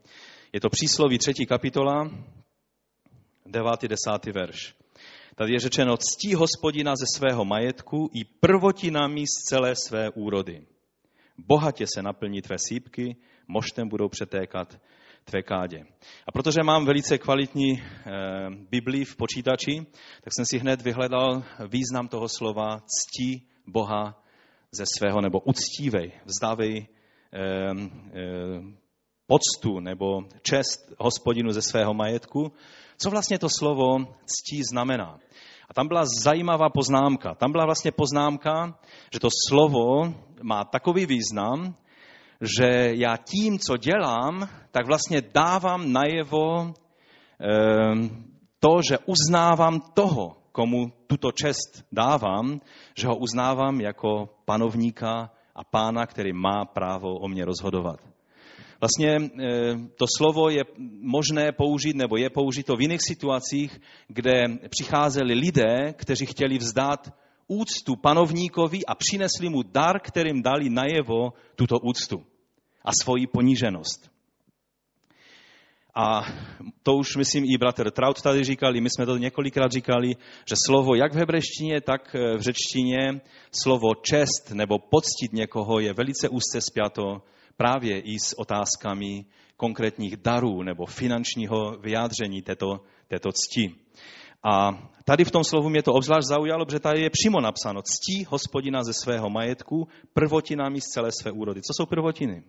Je 0.53 0.61
to 0.61 0.69
přísloví 0.69 1.17
třetí 1.17 1.45
kapitola, 1.45 2.11
devátý, 3.45 3.87
desátý 3.87 4.31
verš. 4.31 4.75
Tady 5.35 5.53
je 5.53 5.59
řečeno, 5.59 5.97
ctí 5.97 6.33
hospodina 6.33 6.93
ze 6.95 7.05
svého 7.17 7.45
majetku 7.45 8.09
i 8.13 8.25
prvotinami 8.25 9.21
z 9.21 9.49
celé 9.49 9.75
své 9.75 10.09
úrody. 10.09 10.61
Bohatě 11.37 11.85
se 11.93 12.01
naplní 12.01 12.41
tvé 12.41 12.55
sípky, 12.69 13.15
moštem 13.47 13.89
budou 13.89 14.09
přetékat 14.09 14.79
tvé 15.23 15.41
kádě. 15.41 15.85
A 16.27 16.31
protože 16.31 16.63
mám 16.63 16.85
velice 16.85 17.17
kvalitní 17.17 17.71
e, 17.71 17.81
Biblii 18.69 19.05
v 19.05 19.15
počítači, 19.15 19.85
tak 20.21 20.33
jsem 20.33 20.45
si 20.45 20.57
hned 20.57 20.81
vyhledal 20.81 21.43
význam 21.67 22.07
toho 22.07 22.29
slova 22.29 22.79
ctí 22.79 23.47
Boha 23.67 24.23
ze 24.71 24.83
svého, 24.97 25.21
nebo 25.21 25.39
uctívej, 25.39 26.11
vzdávej 26.25 26.87
poctu 29.27 29.79
nebo 29.79 30.23
čest 30.41 30.93
hospodinu 30.97 31.51
ze 31.51 31.61
svého 31.61 31.93
majetku. 31.93 32.51
Co 32.97 33.09
vlastně 33.09 33.39
to 33.39 33.49
slovo 33.49 33.97
ctí 34.25 34.63
znamená? 34.71 35.19
A 35.69 35.73
tam 35.73 35.87
byla 35.87 36.03
zajímavá 36.23 36.69
poznámka. 36.69 37.35
Tam 37.35 37.51
byla 37.51 37.65
vlastně 37.65 37.91
poznámka, 37.91 38.79
že 39.13 39.19
to 39.19 39.29
slovo 39.47 40.13
má 40.41 40.63
takový 40.63 41.05
význam, 41.05 41.75
že 42.41 42.91
já 42.95 43.17
tím, 43.17 43.59
co 43.59 43.77
dělám, 43.77 44.49
tak 44.71 44.87
vlastně 44.87 45.21
dávám 45.33 45.91
najevo 45.91 46.73
ehm, 47.39 48.23
to, 48.59 48.81
že 48.89 48.97
uznávám 49.05 49.79
toho, 49.93 50.35
komu 50.51 50.91
tuto 51.07 51.31
čest 51.31 51.85
dávám, 51.91 52.61
že 52.95 53.07
ho 53.07 53.15
uznávám 53.15 53.81
jako 53.81 54.29
panovníka 54.45 55.31
a 55.55 55.63
pána, 55.63 56.05
který 56.05 56.33
má 56.33 56.65
právo 56.65 57.19
o 57.19 57.27
mě 57.27 57.45
rozhodovat. 57.45 57.99
Vlastně 58.81 59.15
ehm, 59.15 59.89
to 59.97 60.05
slovo 60.17 60.49
je 60.49 60.63
možné 61.01 61.51
použít, 61.51 61.95
nebo 61.95 62.17
je 62.17 62.29
použito 62.29 62.75
v 62.75 62.81
jiných 62.81 63.01
situacích, 63.07 63.81
kde 64.07 64.43
přicházeli 64.69 65.33
lidé, 65.33 65.93
kteří 65.93 66.25
chtěli 66.25 66.57
vzdát 66.57 67.13
úctu 67.49 67.95
panovníkovi 67.95 68.85
a 68.85 68.95
přinesli 68.95 69.49
mu 69.49 69.63
dar, 69.63 69.99
kterým 69.99 70.41
dali 70.41 70.69
najevo 70.69 71.33
tuto 71.55 71.79
úctu 71.79 72.23
a 72.85 72.91
svoji 73.03 73.27
poníženost. 73.27 74.11
A 75.95 76.21
to 76.83 76.95
už, 76.95 77.15
myslím, 77.15 77.43
i 77.45 77.57
bratr 77.57 77.91
Traut 77.91 78.21
tady 78.21 78.43
říkali, 78.43 78.81
my 78.81 78.89
jsme 78.89 79.05
to 79.05 79.17
několikrát 79.17 79.71
říkali, 79.71 80.15
že 80.49 80.55
slovo 80.65 80.95
jak 80.95 81.13
v 81.13 81.15
hebrejštině, 81.15 81.81
tak 81.81 82.13
v 82.13 82.41
řečtině, 82.41 83.21
slovo 83.63 83.95
čest 83.95 84.51
nebo 84.53 84.79
poctit 84.79 85.33
někoho 85.33 85.79
je 85.79 85.93
velice 85.93 86.29
úzce 86.29 86.61
spjato 86.61 87.21
právě 87.57 87.99
i 87.99 88.19
s 88.19 88.39
otázkami 88.39 89.25
konkrétních 89.57 90.17
darů 90.17 90.63
nebo 90.63 90.85
finančního 90.85 91.77
vyjádření 91.81 92.41
této, 92.41 92.81
této 93.07 93.29
cti. 93.31 93.75
A 94.43 94.71
tady 95.05 95.25
v 95.25 95.31
tom 95.31 95.43
slovu 95.43 95.69
mě 95.69 95.83
to 95.83 95.93
obzvlášť 95.93 96.27
zaujalo, 96.27 96.65
protože 96.65 96.79
tady 96.79 97.01
je 97.01 97.09
přímo 97.09 97.41
napsáno 97.41 97.81
ctí 97.81 98.25
hospodina 98.29 98.83
ze 98.83 98.93
svého 98.93 99.29
majetku 99.29 99.87
prvotinami 100.13 100.81
z 100.81 100.85
celé 100.85 101.09
své 101.21 101.31
úrody. 101.31 101.61
Co 101.61 101.73
jsou 101.73 101.85
prvotiny? 101.85 102.43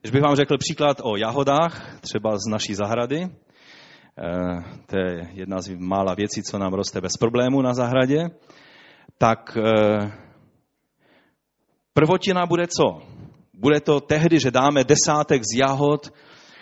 Když 0.00 0.12
bych 0.12 0.22
vám 0.22 0.36
řekl 0.36 0.58
příklad 0.58 1.00
o 1.02 1.16
jahodách, 1.16 2.00
třeba 2.00 2.38
z 2.38 2.50
naší 2.50 2.74
zahrady, 2.74 3.22
eh, 3.22 3.30
to 4.86 4.98
je 4.98 5.28
jedna 5.32 5.60
z 5.60 5.68
mála 5.68 6.14
věcí, 6.14 6.42
co 6.42 6.58
nám 6.58 6.72
roste 6.72 7.00
bez 7.00 7.12
problému 7.20 7.62
na 7.62 7.74
zahradě, 7.74 8.28
tak 9.18 9.56
eh, 9.56 10.12
prvotina 11.92 12.46
bude 12.46 12.66
co? 12.66 13.02
Bude 13.54 13.80
to 13.80 14.00
tehdy, 14.00 14.40
že 14.40 14.50
dáme 14.50 14.84
desátek 14.84 15.42
z 15.42 15.58
jahod, 15.58 16.12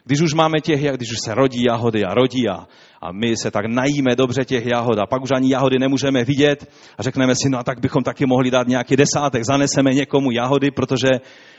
když 0.06 0.20
už 0.20 0.34
máme 0.34 0.60
těch, 0.62 0.80
když 0.80 1.12
už 1.12 1.18
se 1.24 1.34
rodí 1.34 1.62
jahody 1.68 2.04
a 2.04 2.14
rodí 2.14 2.48
a, 2.48 2.66
a 3.02 3.12
my 3.12 3.36
se 3.36 3.50
tak 3.50 3.66
najíme 3.66 4.16
dobře 4.16 4.44
těch 4.44 4.66
jahod 4.66 4.98
a 4.98 5.06
pak 5.06 5.22
už 5.22 5.30
ani 5.30 5.52
jahody 5.52 5.78
nemůžeme 5.78 6.24
vidět 6.24 6.70
a 6.98 7.02
řekneme 7.02 7.34
si, 7.34 7.48
no 7.50 7.58
a 7.58 7.62
tak 7.62 7.80
bychom 7.80 8.02
taky 8.02 8.26
mohli 8.26 8.50
dát 8.50 8.68
nějaký 8.68 8.96
desátek, 8.96 9.44
zaneseme 9.44 9.94
někomu 9.94 10.30
jahody, 10.30 10.70
protože, 10.70 11.08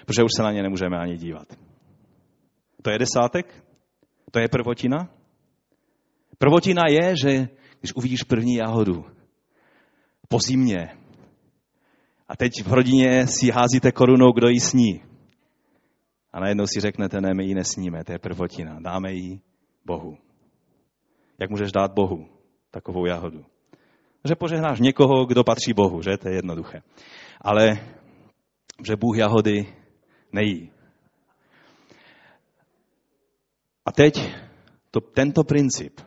protože 0.05 0.23
už 0.23 0.31
se 0.35 0.43
na 0.43 0.51
ně 0.51 0.63
nemůžeme 0.63 0.97
ani 0.97 1.17
dívat. 1.17 1.47
To 2.81 2.89
je 2.89 2.99
desátek? 2.99 3.63
To 4.31 4.39
je 4.39 4.47
prvotina? 4.47 5.09
Prvotina 6.37 6.83
je, 6.89 7.15
že 7.23 7.47
když 7.79 7.93
uvidíš 7.95 8.23
první 8.23 8.55
jahodu 8.55 9.05
po 10.27 10.39
zimě 10.39 10.89
a 12.29 12.35
teď 12.35 12.51
v 12.65 12.73
rodině 12.73 13.27
si 13.27 13.51
házíte 13.51 13.91
korunou, 13.91 14.31
kdo 14.31 14.47
ji 14.47 14.59
sní. 14.59 15.01
A 16.33 16.39
najednou 16.39 16.67
si 16.67 16.79
řeknete, 16.79 17.21
ne, 17.21 17.33
my 17.33 17.45
ji 17.45 17.55
nesníme, 17.55 18.03
to 18.03 18.11
je 18.11 18.19
prvotina, 18.19 18.79
dáme 18.79 19.13
ji 19.13 19.39
Bohu. 19.85 20.17
Jak 21.39 21.49
můžeš 21.49 21.71
dát 21.71 21.93
Bohu 21.93 22.29
takovou 22.71 23.05
jahodu? 23.05 23.45
Že 24.27 24.35
požehnáš 24.35 24.79
někoho, 24.79 25.25
kdo 25.25 25.43
patří 25.43 25.73
Bohu, 25.73 26.01
že? 26.01 26.17
To 26.17 26.29
je 26.29 26.35
jednoduché. 26.35 26.81
Ale 27.41 27.79
že 28.87 28.95
Bůh 28.95 29.17
jahody 29.17 29.73
nejí. 30.31 30.71
A 33.85 33.91
teď 33.91 34.35
to, 34.91 35.01
tento 35.01 35.43
princip 35.43 36.01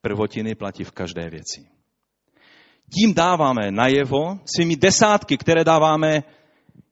prvotiny 0.00 0.54
platí 0.54 0.84
v 0.84 0.92
každé 0.92 1.30
věci. 1.30 1.68
Tím 2.94 3.14
dáváme 3.14 3.70
najevo 3.70 4.38
svými 4.56 4.76
desátky, 4.76 5.36
které 5.36 5.64
dáváme 5.64 6.22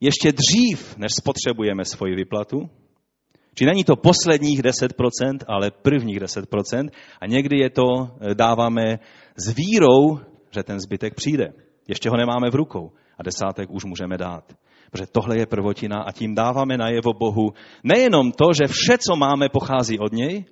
ještě 0.00 0.32
dřív, 0.32 0.96
než 0.96 1.12
spotřebujeme 1.18 1.84
svoji 1.84 2.14
vyplatu. 2.14 2.70
Či 3.54 3.66
není 3.66 3.84
to 3.84 3.96
posledních 3.96 4.62
10%, 4.62 5.38
ale 5.48 5.70
prvních 5.70 6.20
10%. 6.20 6.88
A 7.20 7.26
někdy 7.26 7.58
je 7.58 7.70
to 7.70 7.82
eh, 7.84 8.34
dáváme 8.34 8.98
s 9.36 9.54
vírou, 9.54 10.18
že 10.50 10.62
ten 10.62 10.80
zbytek 10.80 11.14
přijde. 11.14 11.52
Ještě 11.88 12.10
ho 12.10 12.16
nemáme 12.16 12.50
v 12.50 12.54
rukou 12.54 12.92
a 13.18 13.22
desátek 13.22 13.70
už 13.70 13.84
můžeme 13.84 14.18
dát. 14.18 14.44
Protože 14.90 15.06
tohle 15.12 15.38
je 15.38 15.46
prvotina 15.46 16.02
a 16.02 16.12
tím 16.12 16.34
dáváme 16.34 16.76
najevo 16.76 17.12
Bohu 17.12 17.52
nejenom 17.84 18.32
to, 18.32 18.52
že 18.52 18.66
vše, 18.66 18.98
co 18.98 19.16
máme, 19.16 19.48
pochází 19.48 19.98
od 19.98 20.12
něj, 20.12 20.44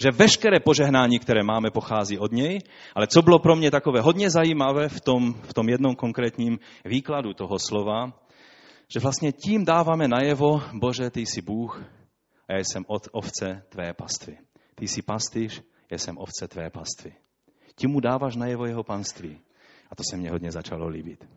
že 0.00 0.10
veškeré 0.10 0.60
požehnání, 0.60 1.18
které 1.18 1.42
máme, 1.42 1.70
pochází 1.70 2.18
od 2.18 2.32
něj, 2.32 2.58
ale 2.94 3.06
co 3.06 3.22
bylo 3.22 3.38
pro 3.38 3.56
mě 3.56 3.70
takové 3.70 4.00
hodně 4.00 4.30
zajímavé 4.30 4.88
v 4.88 5.00
tom, 5.00 5.34
v 5.42 5.54
tom 5.54 5.68
jednom 5.68 5.94
konkrétním 5.94 6.58
výkladu 6.84 7.32
toho 7.32 7.58
slova, 7.58 8.12
že 8.88 9.00
vlastně 9.00 9.32
tím 9.32 9.64
dáváme 9.64 10.08
najevo, 10.08 10.60
Bože, 10.74 11.10
ty 11.10 11.20
jsi 11.20 11.42
Bůh 11.42 11.82
a 12.48 12.52
já 12.52 12.58
jsem 12.58 12.84
od 12.88 13.08
ovce 13.12 13.62
tvé 13.68 13.94
pastvy. 13.94 14.38
Ty 14.74 14.88
jsi 14.88 15.02
pastýř, 15.02 15.62
já 15.90 15.98
jsem 15.98 16.18
ovce 16.18 16.48
tvé 16.48 16.70
pastvy. 16.70 17.14
Tím 17.74 17.90
mu 17.90 18.00
dáváš 18.00 18.36
najevo 18.36 18.66
jeho 18.66 18.84
panství. 18.84 19.40
A 19.90 19.96
to 19.96 20.02
se 20.10 20.16
mně 20.16 20.30
hodně 20.30 20.50
začalo 20.50 20.88
líbit. 20.88 21.28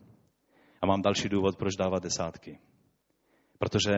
A 0.82 0.86
mám 0.86 1.02
další 1.02 1.28
důvod, 1.28 1.58
proč 1.58 1.76
dávat 1.78 2.02
desátky. 2.02 2.58
Protože 3.58 3.92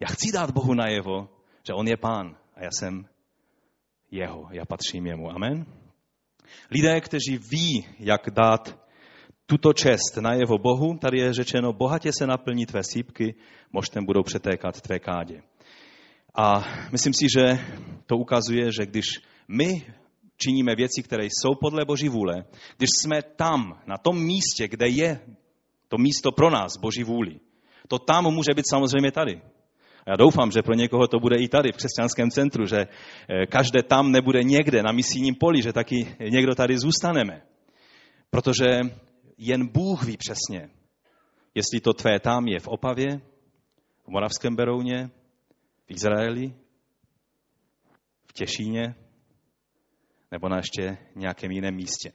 já 0.00 0.06
chci 0.06 0.32
dát 0.32 0.50
Bohu 0.50 0.74
najevo, 0.74 1.28
že 1.66 1.74
on 1.74 1.88
je 1.88 1.96
pán 1.96 2.36
a 2.54 2.64
já 2.64 2.68
jsem 2.78 3.08
jeho, 4.10 4.48
já 4.50 4.64
patřím 4.64 5.06
jemu. 5.06 5.30
Amen? 5.30 5.66
Lidé, 6.70 7.00
kteří 7.00 7.38
ví, 7.38 7.86
jak 7.98 8.30
dát 8.30 8.87
tuto 9.48 9.72
čest 9.72 10.16
na 10.20 10.32
jeho 10.32 10.58
Bohu, 10.58 10.98
tady 11.00 11.18
je 11.18 11.32
řečeno, 11.32 11.72
bohatě 11.72 12.10
se 12.18 12.26
naplní 12.26 12.66
tvé 12.66 12.84
sípky, 12.84 13.34
možtem 13.72 14.04
budou 14.04 14.22
přetékat 14.22 14.80
tvé 14.80 14.98
kádě. 14.98 15.42
A 16.34 16.64
myslím 16.92 17.14
si, 17.14 17.26
že 17.36 17.58
to 18.06 18.16
ukazuje, 18.16 18.64
že 18.72 18.86
když 18.86 19.04
my 19.48 19.86
činíme 20.36 20.74
věci, 20.76 21.02
které 21.02 21.24
jsou 21.24 21.54
podle 21.60 21.84
Boží 21.84 22.08
vůle, 22.08 22.44
když 22.76 22.90
jsme 23.02 23.22
tam, 23.22 23.80
na 23.86 23.96
tom 23.96 24.22
místě, 24.22 24.68
kde 24.68 24.88
je 24.88 25.20
to 25.88 25.96
místo 25.98 26.32
pro 26.32 26.50
nás, 26.50 26.76
Boží 26.76 27.04
vůli, 27.04 27.40
to 27.88 27.98
tam 27.98 28.24
může 28.24 28.54
být 28.54 28.68
samozřejmě 28.70 29.12
tady. 29.12 29.40
Já 30.06 30.16
doufám, 30.16 30.50
že 30.50 30.62
pro 30.62 30.74
někoho 30.74 31.08
to 31.08 31.18
bude 31.18 31.36
i 31.36 31.48
tady 31.48 31.72
v 31.72 31.76
křesťanském 31.76 32.30
centru, 32.30 32.66
že 32.66 32.76
eh, 32.78 33.46
každé 33.46 33.82
tam 33.82 34.12
nebude 34.12 34.42
někde 34.42 34.82
na 34.82 34.92
misijním 34.92 35.34
poli, 35.34 35.62
že 35.62 35.72
taky 35.72 36.16
někdo 36.30 36.54
tady 36.54 36.78
zůstaneme. 36.78 37.42
Protože 38.30 38.80
jen 39.38 39.66
Bůh 39.66 40.04
ví 40.04 40.16
přesně, 40.16 40.70
jestli 41.54 41.80
to 41.80 41.92
tvé 41.92 42.20
tam 42.20 42.46
je 42.46 42.60
v 42.60 42.68
Opavě, 42.68 43.20
v 44.04 44.08
Moravském 44.08 44.56
Berouně, 44.56 45.10
v 45.86 45.90
Izraeli, 45.90 46.54
v 48.26 48.32
Těšíně, 48.32 48.94
nebo 50.30 50.48
na 50.48 50.56
ještě 50.56 50.98
nějakém 51.14 51.50
jiném 51.50 51.74
místě. 51.74 52.12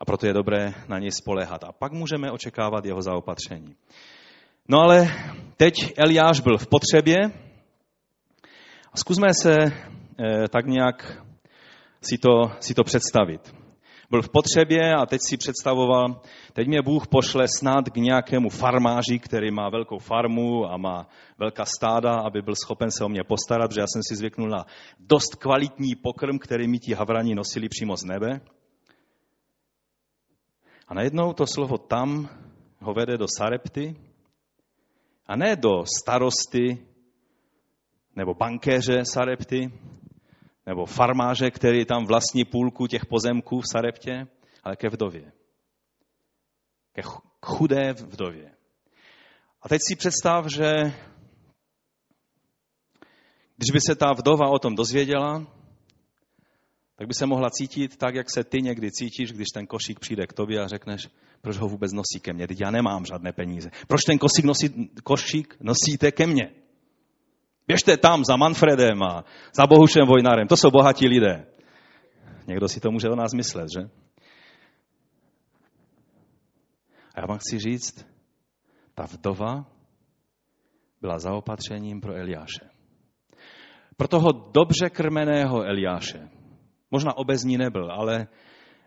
A 0.00 0.04
proto 0.04 0.26
je 0.26 0.32
dobré 0.32 0.74
na 0.88 0.98
něj 0.98 1.10
spolehat. 1.12 1.64
A 1.64 1.72
pak 1.72 1.92
můžeme 1.92 2.30
očekávat 2.30 2.84
jeho 2.84 3.02
zaopatření. 3.02 3.76
No 4.68 4.80
ale 4.80 5.08
teď 5.56 5.74
Eliáš 5.96 6.40
byl 6.40 6.58
v 6.58 6.66
potřebě 6.66 7.16
a 8.92 8.96
zkusme 8.96 9.28
se 9.42 9.56
eh, 9.60 10.48
tak 10.48 10.66
nějak 10.66 11.26
si 12.02 12.18
to, 12.18 12.52
si 12.60 12.74
to 12.74 12.84
představit. 12.84 13.59
Byl 14.10 14.22
v 14.22 14.28
potřebě 14.28 14.94
a 14.94 15.06
teď 15.06 15.20
si 15.28 15.36
představoval, 15.36 16.20
teď 16.52 16.68
mě 16.68 16.82
Bůh 16.82 17.06
pošle 17.06 17.46
snad 17.58 17.88
k 17.88 17.96
nějakému 17.96 18.48
farmáři, 18.48 19.18
který 19.18 19.50
má 19.50 19.70
velkou 19.70 19.98
farmu 19.98 20.66
a 20.66 20.76
má 20.76 21.08
velká 21.38 21.64
stáda, 21.64 22.14
aby 22.14 22.42
byl 22.42 22.54
schopen 22.56 22.90
se 22.90 23.04
o 23.04 23.08
mě 23.08 23.24
postarat, 23.24 23.68
protože 23.68 23.80
já 23.80 23.86
jsem 23.86 24.02
si 24.08 24.16
zvyknul 24.16 24.48
na 24.48 24.66
dost 24.98 25.34
kvalitní 25.34 25.94
pokrm, 25.94 26.38
který 26.38 26.68
mi 26.68 26.78
ti 26.78 26.94
havrani 26.94 27.34
nosili 27.34 27.68
přímo 27.68 27.96
z 27.96 28.04
nebe. 28.04 28.40
A 30.88 30.94
najednou 30.94 31.32
to 31.32 31.46
slovo 31.46 31.78
tam 31.78 32.28
ho 32.80 32.94
vede 32.94 33.18
do 33.18 33.26
Sarepty, 33.36 33.96
a 35.26 35.36
ne 35.36 35.56
do 35.56 35.84
starosty 36.00 36.86
nebo 38.16 38.34
bankéře 38.34 39.04
Sarepty, 39.04 39.72
nebo 40.70 40.86
farmáře, 40.86 41.50
který 41.50 41.84
tam 41.84 42.06
vlastní 42.06 42.44
půlku 42.44 42.86
těch 42.86 43.06
pozemků 43.06 43.60
v 43.60 43.70
Sareptě, 43.72 44.26
ale 44.62 44.76
ke 44.76 44.88
vdově. 44.88 45.32
Ke 46.92 47.02
chudé 47.46 47.92
vdově. 47.92 48.50
A 49.62 49.68
teď 49.68 49.80
si 49.88 49.96
představ, 49.96 50.46
že 50.46 50.70
když 53.56 53.70
by 53.72 53.80
se 53.86 53.94
ta 53.94 54.12
vdova 54.12 54.48
o 54.48 54.58
tom 54.58 54.74
dozvěděla, 54.74 55.46
tak 56.96 57.08
by 57.08 57.14
se 57.14 57.26
mohla 57.26 57.50
cítit 57.50 57.96
tak, 57.96 58.14
jak 58.14 58.30
se 58.30 58.44
ty 58.44 58.62
někdy 58.62 58.90
cítíš, 58.90 59.32
když 59.32 59.48
ten 59.54 59.66
košík 59.66 60.00
přijde 60.00 60.26
k 60.26 60.32
tobě 60.32 60.60
a 60.60 60.68
řekneš, 60.68 61.08
proč 61.40 61.56
ho 61.56 61.68
vůbec 61.68 61.92
nosí 61.92 62.20
ke 62.22 62.32
mně, 62.32 62.46
teď 62.46 62.60
já 62.60 62.70
nemám 62.70 63.04
žádné 63.04 63.32
peníze. 63.32 63.70
Proč 63.88 64.00
ten 64.06 64.18
košík, 64.18 64.44
nosí, 64.44 64.90
košík 65.02 65.56
nosíte 65.60 66.12
ke 66.12 66.26
mně? 66.26 66.50
Běžte 67.70 67.96
tam 67.96 68.24
za 68.24 68.36
Manfredem 68.36 69.02
a 69.02 69.24
za 69.54 69.66
Bohušem 69.66 70.06
Vojnarem, 70.06 70.48
to 70.48 70.56
jsou 70.56 70.70
bohatí 70.70 71.08
lidé. 71.08 71.46
Někdo 72.46 72.68
si 72.68 72.80
to 72.80 72.90
může 72.90 73.08
o 73.08 73.16
nás 73.16 73.32
myslet, 73.32 73.66
že? 73.78 73.88
A 77.14 77.20
já 77.20 77.26
vám 77.26 77.38
chci 77.38 77.58
říct, 77.58 78.06
ta 78.94 79.02
vdova 79.02 79.66
byla 81.00 81.18
zaopatřením 81.18 82.00
pro 82.00 82.14
Eliáše. 82.14 82.70
Pro 83.96 84.08
toho 84.08 84.32
dobře 84.32 84.90
krmeného 84.90 85.62
Eliáše, 85.62 86.28
Možná 86.90 87.16
obezní 87.16 87.58
nebyl, 87.58 87.92
ale 87.92 88.26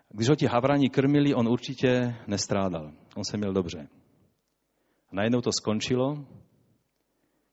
když 0.10 0.30
ho 0.30 0.36
ti 0.36 0.46
havrani 0.46 0.90
krmili, 0.90 1.34
on 1.34 1.48
určitě 1.48 2.16
nestrádal. 2.28 2.92
On 3.16 3.24
se 3.24 3.38
měl 3.38 3.54
dobře. 3.54 3.88
A 5.12 5.16
najednou 5.16 5.42
to 5.42 5.52
skončilo 5.52 6.26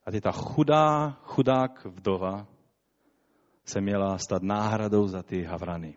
a 0.05 0.11
ty 0.11 0.21
ta 0.21 0.33
chudá, 0.33 1.11
chudák 1.23 1.85
vdova 1.85 2.47
se 3.65 3.81
měla 3.81 4.19
stát 4.19 4.43
náhradou 4.43 5.07
za 5.07 5.23
ty 5.23 5.43
havrany. 5.43 5.97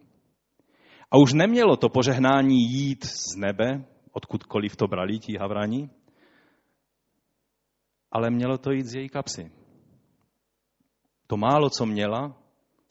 A 1.12 1.18
už 1.18 1.34
nemělo 1.34 1.78
to 1.78 1.90
požehnání 1.90 2.62
jít 2.62 3.06
z 3.06 3.36
nebe, 3.36 3.86
odkudkoliv 4.12 4.76
to 4.76 4.88
brali 4.88 5.20
ti 5.20 5.38
havrani, 5.38 5.90
ale 8.12 8.30
mělo 8.30 8.58
to 8.58 8.72
jít 8.72 8.86
z 8.86 8.96
její 8.96 9.10
kapsy. 9.10 9.52
To 11.28 11.38
málo, 11.38 11.70
co 11.70 11.86
měla, 11.86 12.38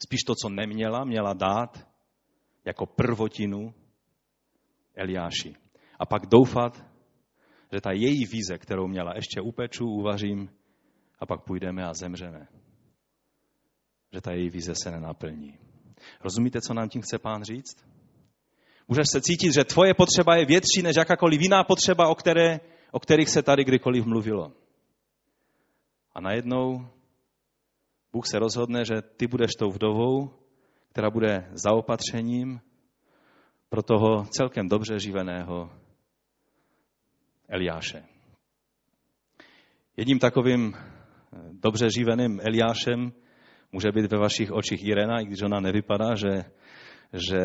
spíš 0.03 0.19
to, 0.27 0.33
co 0.35 0.49
neměla, 0.49 1.03
měla 1.03 1.33
dát 1.33 1.87
jako 2.65 2.85
prvotinu 2.85 3.73
Eliáši. 4.95 5.55
A 5.99 6.05
pak 6.05 6.25
doufat, 6.25 6.85
že 7.71 7.81
ta 7.81 7.91
její 7.91 8.25
vize, 8.25 8.57
kterou 8.57 8.87
měla, 8.87 9.15
ještě 9.15 9.41
upeču, 9.41 9.85
uvařím 9.85 10.49
a 11.23 11.25
pak 11.25 11.41
půjdeme 11.41 11.85
a 11.85 11.93
zemřeme. 11.93 12.47
Že 14.13 14.21
ta 14.21 14.31
její 14.31 14.49
vize 14.49 14.73
se 14.75 14.91
nenaplní. 14.91 15.57
Rozumíte, 16.21 16.61
co 16.61 16.73
nám 16.73 16.89
tím 16.89 17.01
chce 17.01 17.19
pán 17.19 17.43
říct? 17.43 17.87
Můžeš 18.87 19.05
se 19.11 19.21
cítit, 19.21 19.53
že 19.53 19.63
tvoje 19.63 19.93
potřeba 19.93 20.35
je 20.35 20.45
větší 20.45 20.81
než 20.83 20.95
jakákoliv 20.95 21.41
jiná 21.41 21.63
potřeba, 21.63 22.07
o, 22.07 22.15
které, 22.15 22.59
o 22.91 22.99
kterých 22.99 23.29
se 23.29 23.43
tady 23.43 23.63
kdykoliv 23.63 24.05
mluvilo. 24.05 24.51
A 26.13 26.21
najednou 26.21 26.87
Bůh 28.13 28.27
se 28.27 28.39
rozhodne, 28.39 28.85
že 28.85 29.01
ty 29.01 29.27
budeš 29.27 29.51
tou 29.59 29.71
vdovou, 29.71 30.33
která 30.89 31.09
bude 31.09 31.49
zaopatřením 31.51 32.61
pro 33.69 33.83
toho 33.83 34.25
celkem 34.25 34.69
dobře 34.69 34.99
živeného 34.99 35.71
Eliáše. 37.47 38.03
Jedním 39.97 40.19
takovým 40.19 40.73
dobře 41.51 41.89
živeným 41.89 42.39
Eliášem 42.43 43.11
může 43.71 43.91
být 43.91 44.11
ve 44.11 44.17
vašich 44.17 44.51
očích 44.51 44.85
Irena, 44.85 45.19
i 45.19 45.25
když 45.25 45.41
ona 45.41 45.59
nevypadá, 45.59 46.15
že, 46.15 46.43
že 47.13 47.39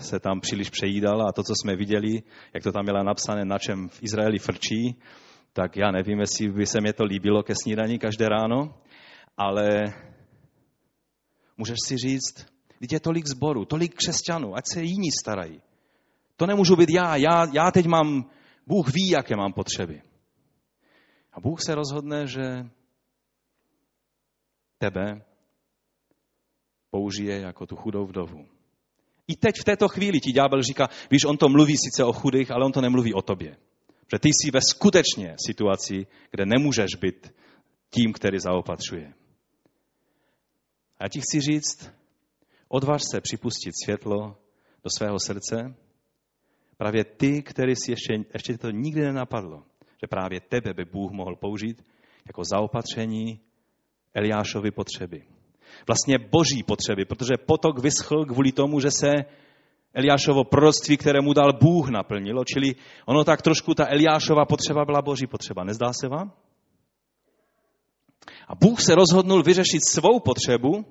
se 0.00 0.20
tam 0.20 0.40
příliš 0.40 0.70
přejídala 0.70 1.24
a 1.28 1.32
to, 1.32 1.42
co 1.42 1.52
jsme 1.62 1.76
viděli, 1.76 2.22
jak 2.54 2.62
to 2.62 2.72
tam 2.72 2.82
měla 2.82 3.02
napsané, 3.02 3.44
na 3.44 3.58
čem 3.58 3.88
v 3.88 4.02
Izraeli 4.02 4.38
frčí, 4.38 4.96
tak 5.52 5.76
já 5.76 5.90
nevím, 5.90 6.20
jestli 6.20 6.48
by 6.48 6.66
se 6.66 6.80
mě 6.80 6.92
to 6.92 7.04
líbilo 7.04 7.42
ke 7.42 7.54
snídaní 7.62 7.98
každé 7.98 8.28
ráno, 8.28 8.74
ale 9.36 9.84
můžeš 11.56 11.76
si 11.86 11.96
říct, 11.96 12.46
teď 12.80 12.92
je 12.92 13.00
tolik 13.00 13.26
zboru, 13.26 13.64
tolik 13.64 13.94
křesťanů, 13.94 14.56
ať 14.56 14.64
se 14.72 14.82
jiní 14.82 15.10
starají. 15.22 15.62
To 16.36 16.46
nemůžu 16.46 16.76
být 16.76 16.90
já, 16.90 17.16
já, 17.16 17.46
já 17.52 17.70
teď 17.70 17.86
mám, 17.86 18.30
Bůh 18.66 18.92
ví, 18.94 19.08
jaké 19.08 19.36
mám 19.36 19.52
potřeby. 19.52 20.02
A 21.32 21.40
Bůh 21.40 21.60
se 21.62 21.74
rozhodne, 21.74 22.26
že 22.26 22.66
tebe 24.78 25.22
použije 26.90 27.40
jako 27.40 27.66
tu 27.66 27.76
chudou 27.76 28.06
vdovu. 28.06 28.46
I 29.28 29.36
teď 29.36 29.54
v 29.60 29.64
této 29.64 29.88
chvíli 29.88 30.20
ti 30.20 30.32
ďábel 30.32 30.62
říká, 30.62 30.88
víš, 31.10 31.24
on 31.24 31.36
to 31.36 31.48
mluví 31.48 31.74
sice 31.76 32.04
o 32.04 32.12
chudých, 32.12 32.50
ale 32.50 32.64
on 32.64 32.72
to 32.72 32.80
nemluví 32.80 33.14
o 33.14 33.22
tobě. 33.22 33.56
Že 34.12 34.18
ty 34.18 34.28
jsi 34.28 34.50
ve 34.50 34.60
skutečně 34.60 35.36
situaci, 35.46 36.06
kde 36.30 36.46
nemůžeš 36.46 36.94
být 36.94 37.34
tím, 37.90 38.12
který 38.12 38.38
zaopatřuje. 38.38 39.14
A 40.98 41.04
já 41.04 41.08
ti 41.08 41.20
chci 41.20 41.40
říct, 41.40 41.90
odváž 42.68 43.02
se 43.10 43.20
připustit 43.20 43.72
světlo 43.84 44.36
do 44.84 44.90
svého 44.98 45.18
srdce. 45.18 45.74
Právě 46.76 47.04
ty, 47.04 47.42
který 47.42 47.76
si 47.76 47.90
ještě, 47.90 48.14
ještě 48.32 48.58
to 48.58 48.70
nikdy 48.70 49.00
nenapadlo, 49.00 49.62
že 49.80 50.06
právě 50.10 50.40
tebe 50.40 50.74
by 50.74 50.84
Bůh 50.84 51.12
mohl 51.12 51.36
použít 51.36 51.84
jako 52.26 52.42
zaopatření 52.44 53.40
Eliášovy 54.16 54.70
potřeby. 54.70 55.22
Vlastně 55.86 56.18
boží 56.18 56.62
potřeby, 56.62 57.04
protože 57.04 57.34
potok 57.46 57.78
vyschl 57.78 58.24
kvůli 58.24 58.52
tomu, 58.52 58.80
že 58.80 58.90
se 58.90 59.12
Eliášovo 59.94 60.44
proroctví, 60.44 60.96
které 60.96 61.20
mu 61.20 61.32
dal 61.32 61.52
Bůh, 61.52 61.88
naplnilo. 61.88 62.44
Čili 62.44 62.74
ono 63.06 63.24
tak 63.24 63.42
trošku, 63.42 63.74
ta 63.74 63.86
Eliášova 63.88 64.44
potřeba 64.44 64.84
byla 64.84 65.02
boží 65.02 65.26
potřeba. 65.26 65.64
Nezdá 65.64 65.92
se 65.92 66.08
vám? 66.08 66.32
A 68.48 68.54
Bůh 68.54 68.80
se 68.80 68.94
rozhodnul 68.94 69.42
vyřešit 69.42 69.80
svou 69.88 70.20
potřebu 70.20 70.84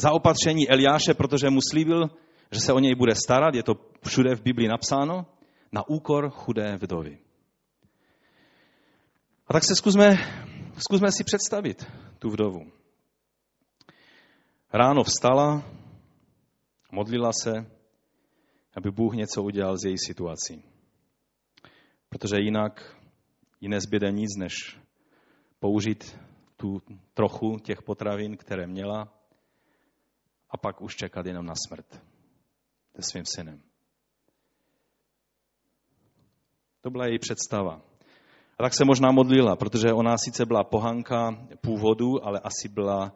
za 0.00 0.12
opatření 0.12 0.70
Eliáše, 0.70 1.14
protože 1.14 1.50
mu 1.50 1.60
slíbil, 1.70 2.10
že 2.52 2.60
se 2.60 2.72
o 2.72 2.78
něj 2.78 2.94
bude 2.94 3.14
starat, 3.14 3.54
je 3.54 3.62
to 3.62 3.74
všude 4.06 4.36
v 4.36 4.42
Biblii 4.42 4.68
napsáno, 4.68 5.26
na 5.72 5.88
úkor 5.88 6.30
chudé 6.30 6.76
vdovy. 6.76 7.18
A 9.46 9.52
tak 9.52 9.64
se 9.64 9.76
zkusme, 9.76 10.16
zkusme 10.78 11.12
si 11.12 11.24
představit 11.24 11.86
tu 12.18 12.30
vdovu. 12.30 12.72
Ráno 14.72 15.04
vstala, 15.04 15.62
modlila 16.92 17.30
se, 17.42 17.52
aby 18.76 18.90
Bůh 18.90 19.14
něco 19.14 19.42
udělal 19.42 19.76
z 19.76 19.84
její 19.84 19.98
situací. 19.98 20.64
Protože 22.08 22.36
jinak 22.40 22.96
ji 23.60 23.68
nezbyde 23.68 24.12
nic, 24.12 24.36
než 24.36 24.78
použít 25.60 26.18
tu 26.56 26.82
trochu 27.14 27.58
těch 27.58 27.82
potravin, 27.82 28.36
které 28.36 28.66
měla, 28.66 29.14
a 30.50 30.56
pak 30.56 30.80
už 30.80 30.96
čekat 30.96 31.26
jenom 31.26 31.46
na 31.46 31.54
smrt 31.66 32.02
se 32.96 33.02
svým 33.10 33.24
synem. 33.24 33.62
To 36.80 36.90
byla 36.90 37.06
její 37.06 37.18
představa. 37.18 37.82
A 38.58 38.62
tak 38.62 38.74
se 38.74 38.84
možná 38.84 39.12
modlila, 39.12 39.56
protože 39.56 39.92
ona 39.92 40.18
sice 40.18 40.46
byla 40.46 40.64
pohanka 40.64 41.46
původu, 41.60 42.26
ale 42.26 42.40
asi 42.40 42.68
byla 42.68 43.12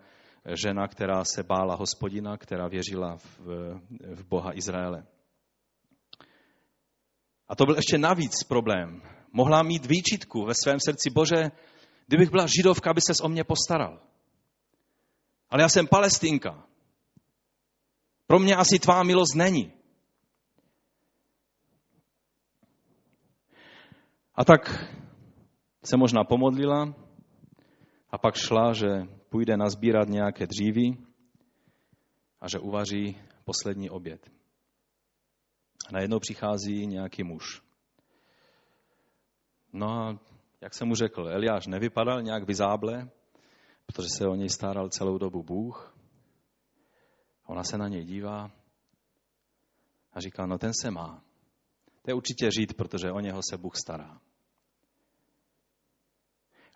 žena, 0.54 0.88
která 0.88 1.24
se 1.24 1.42
bála 1.42 1.74
hospodina, 1.74 2.36
která 2.36 2.68
věřila 2.68 3.16
v, 3.16 3.38
v 4.14 4.24
Boha 4.28 4.56
Izraele. 4.56 5.06
A 7.48 7.56
to 7.56 7.66
byl 7.66 7.76
ještě 7.76 7.98
navíc 7.98 8.42
problém. 8.42 9.02
Mohla 9.32 9.62
mít 9.62 9.86
výčitku 9.86 10.44
ve 10.44 10.54
svém 10.62 10.78
srdci, 10.86 11.10
bože, 11.10 11.50
kdybych 12.06 12.30
byla 12.30 12.46
židovka, 12.56 12.90
aby 12.90 13.00
ses 13.00 13.20
o 13.20 13.28
mě 13.28 13.44
postaral. 13.44 14.00
Ale 15.50 15.62
já 15.62 15.68
jsem 15.68 15.86
palestinka. 15.86 16.66
Pro 18.26 18.38
mě 18.38 18.56
asi 18.56 18.78
tvá 18.78 19.02
milost 19.02 19.34
není. 19.34 19.72
A 24.34 24.44
tak 24.44 24.92
se 25.84 25.96
možná 25.96 26.24
pomodlila 26.24 26.94
a 28.10 28.18
pak 28.18 28.34
šla, 28.36 28.72
že 28.72 28.88
půjde 29.28 29.56
nazbírat 29.56 30.08
nějaké 30.08 30.46
dřívy 30.46 30.96
a 32.40 32.48
že 32.48 32.58
uvaří 32.58 33.18
poslední 33.44 33.90
oběd. 33.90 34.30
A 35.88 35.92
najednou 35.92 36.18
přichází 36.18 36.86
nějaký 36.86 37.22
muž. 37.24 37.62
No 39.72 39.90
a 39.90 40.18
jak 40.60 40.74
jsem 40.74 40.88
mu 40.88 40.94
řekl, 40.94 41.28
Eliáš 41.28 41.66
nevypadal 41.66 42.22
nějak 42.22 42.46
vyzáble, 42.46 43.10
protože 43.86 44.08
se 44.18 44.26
o 44.26 44.34
něj 44.34 44.48
staral 44.48 44.88
celou 44.88 45.18
dobu 45.18 45.42
Bůh. 45.42 45.96
Ona 47.46 47.64
se 47.64 47.78
na 47.78 47.88
něj 47.88 48.04
dívá 48.04 48.50
a 50.12 50.20
říká, 50.20 50.46
no 50.46 50.58
ten 50.58 50.72
se 50.80 50.90
má. 50.90 51.22
To 52.02 52.10
je 52.10 52.14
určitě 52.14 52.50
žít, 52.60 52.74
protože 52.74 53.10
o 53.10 53.20
něho 53.20 53.40
se 53.50 53.56
Bůh 53.56 53.76
stará. 53.76 54.20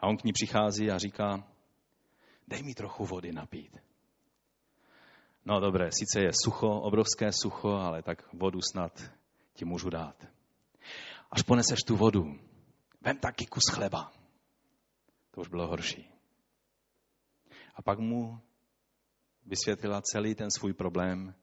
A 0.01 0.07
on 0.07 0.17
k 0.17 0.25
ní 0.25 0.33
přichází 0.33 0.91
a 0.91 0.99
říká, 0.99 1.45
dej 2.49 2.63
mi 2.63 2.75
trochu 2.75 3.05
vody 3.05 3.33
napít. 3.33 3.77
No 5.45 5.61
dobré, 5.61 5.89
sice 5.93 6.21
je 6.21 6.31
sucho, 6.45 6.81
obrovské 6.81 7.33
sucho, 7.33 7.69
ale 7.69 8.03
tak 8.03 8.33
vodu 8.33 8.61
snad 8.63 9.03
ti 9.53 9.65
můžu 9.65 9.91
dát. 9.91 10.27
Až 11.31 11.43
poneseš 11.43 11.79
tu 11.87 11.97
vodu, 11.97 12.25
vem 13.01 13.19
taky 13.19 13.47
kus 13.47 13.63
chleba. 13.71 14.13
To 15.31 15.41
už 15.41 15.49
bylo 15.49 15.69
horší. 15.69 16.11
A 17.75 17.83
pak 17.83 17.99
mu 17.99 18.41
vysvětlila 19.47 20.03
celý 20.03 20.35
ten 20.35 20.51
svůj 20.51 20.73
problém 20.73 21.35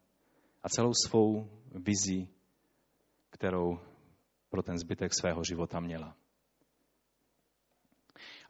a 0.64 0.70
celou 0.70 0.92
svou 1.08 1.50
vizi, 1.72 2.28
kterou 3.30 3.80
pro 4.50 4.64
ten 4.64 4.78
zbytek 4.78 5.14
svého 5.14 5.44
života 5.44 5.80
měla. 5.80 6.16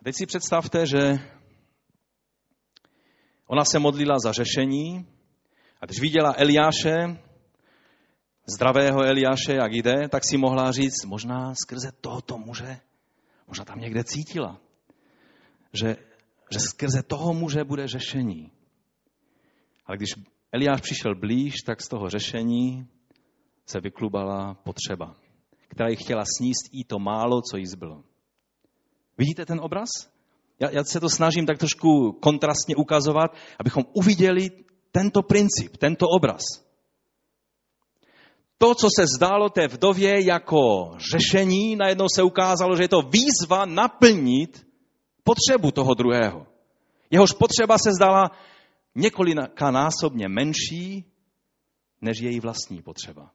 Teď 0.04 0.16
si 0.16 0.26
představte, 0.26 0.88
že 0.88 1.20
ona 3.48 3.66
se 3.66 3.80
modlila 3.80 4.16
za 4.24 4.32
řešení 4.32 5.08
a 5.82 5.86
když 5.86 6.00
viděla 6.00 6.34
Eliáše, 6.38 7.20
zdravého 8.56 9.04
Eliáše, 9.04 9.54
jak 9.54 9.74
jde, 9.74 10.10
tak 10.10 10.24
si 10.26 10.38
mohla 10.38 10.72
říct, 10.72 11.06
možná 11.06 11.54
skrze 11.64 11.92
tohoto 12.02 12.38
muže, 12.38 12.80
možná 13.48 13.66
tam 13.66 13.80
někde 13.80 14.04
cítila, 14.04 14.60
že, 15.74 15.96
že 16.52 16.60
skrze 16.60 17.04
toho 17.04 17.34
muže 17.34 17.64
bude 17.64 17.88
řešení. 17.88 18.52
Ale 19.86 19.98
když 19.98 20.10
Eliáš 20.52 20.82
přišel 20.82 21.16
blíž, 21.16 21.54
tak 21.66 21.82
z 21.82 21.88
toho 21.88 22.10
řešení 22.10 22.88
se 23.66 23.80
vyklubala 23.80 24.54
potřeba, 24.54 25.16
která 25.68 25.90
ji 25.90 25.96
chtěla 25.96 26.24
sníst 26.38 26.70
i 26.72 26.84
to 26.84 27.00
málo, 27.00 27.42
co 27.42 27.58
jí 27.58 27.66
zbylo. 27.66 28.04
Vidíte 29.18 29.46
ten 29.46 29.60
obraz? 29.62 29.90
Já, 30.60 30.70
já 30.70 30.84
se 30.84 31.00
to 31.00 31.10
snažím 31.10 31.46
tak 31.46 31.58
trošku 31.58 32.12
kontrastně 32.12 32.76
ukazovat, 32.76 33.36
abychom 33.60 33.84
uviděli 33.94 34.50
tento 34.92 35.22
princip, 35.22 35.78
tento 35.78 36.06
obraz. 36.08 36.42
To, 38.58 38.76
co 38.76 38.88
se 39.00 39.06
zdálo 39.18 39.50
té 39.50 39.68
vdově 39.68 40.26
jako 40.26 40.92
řešení, 41.12 41.76
najednou 41.76 42.06
se 42.16 42.24
ukázalo, 42.24 42.76
že 42.76 42.84
je 42.84 42.88
to 42.88 43.02
výzva 43.02 43.66
naplnit 43.66 44.68
potřebu 45.24 45.72
toho 45.72 45.94
druhého. 45.94 46.48
Jehož 47.12 47.32
potřeba 47.32 47.78
se 47.78 47.92
zdala 47.94 48.32
několika 48.96 49.72
násobně 49.72 50.28
menší 50.28 51.06
než 52.02 52.20
její 52.20 52.40
vlastní 52.40 52.82
potřeba. 52.82 53.32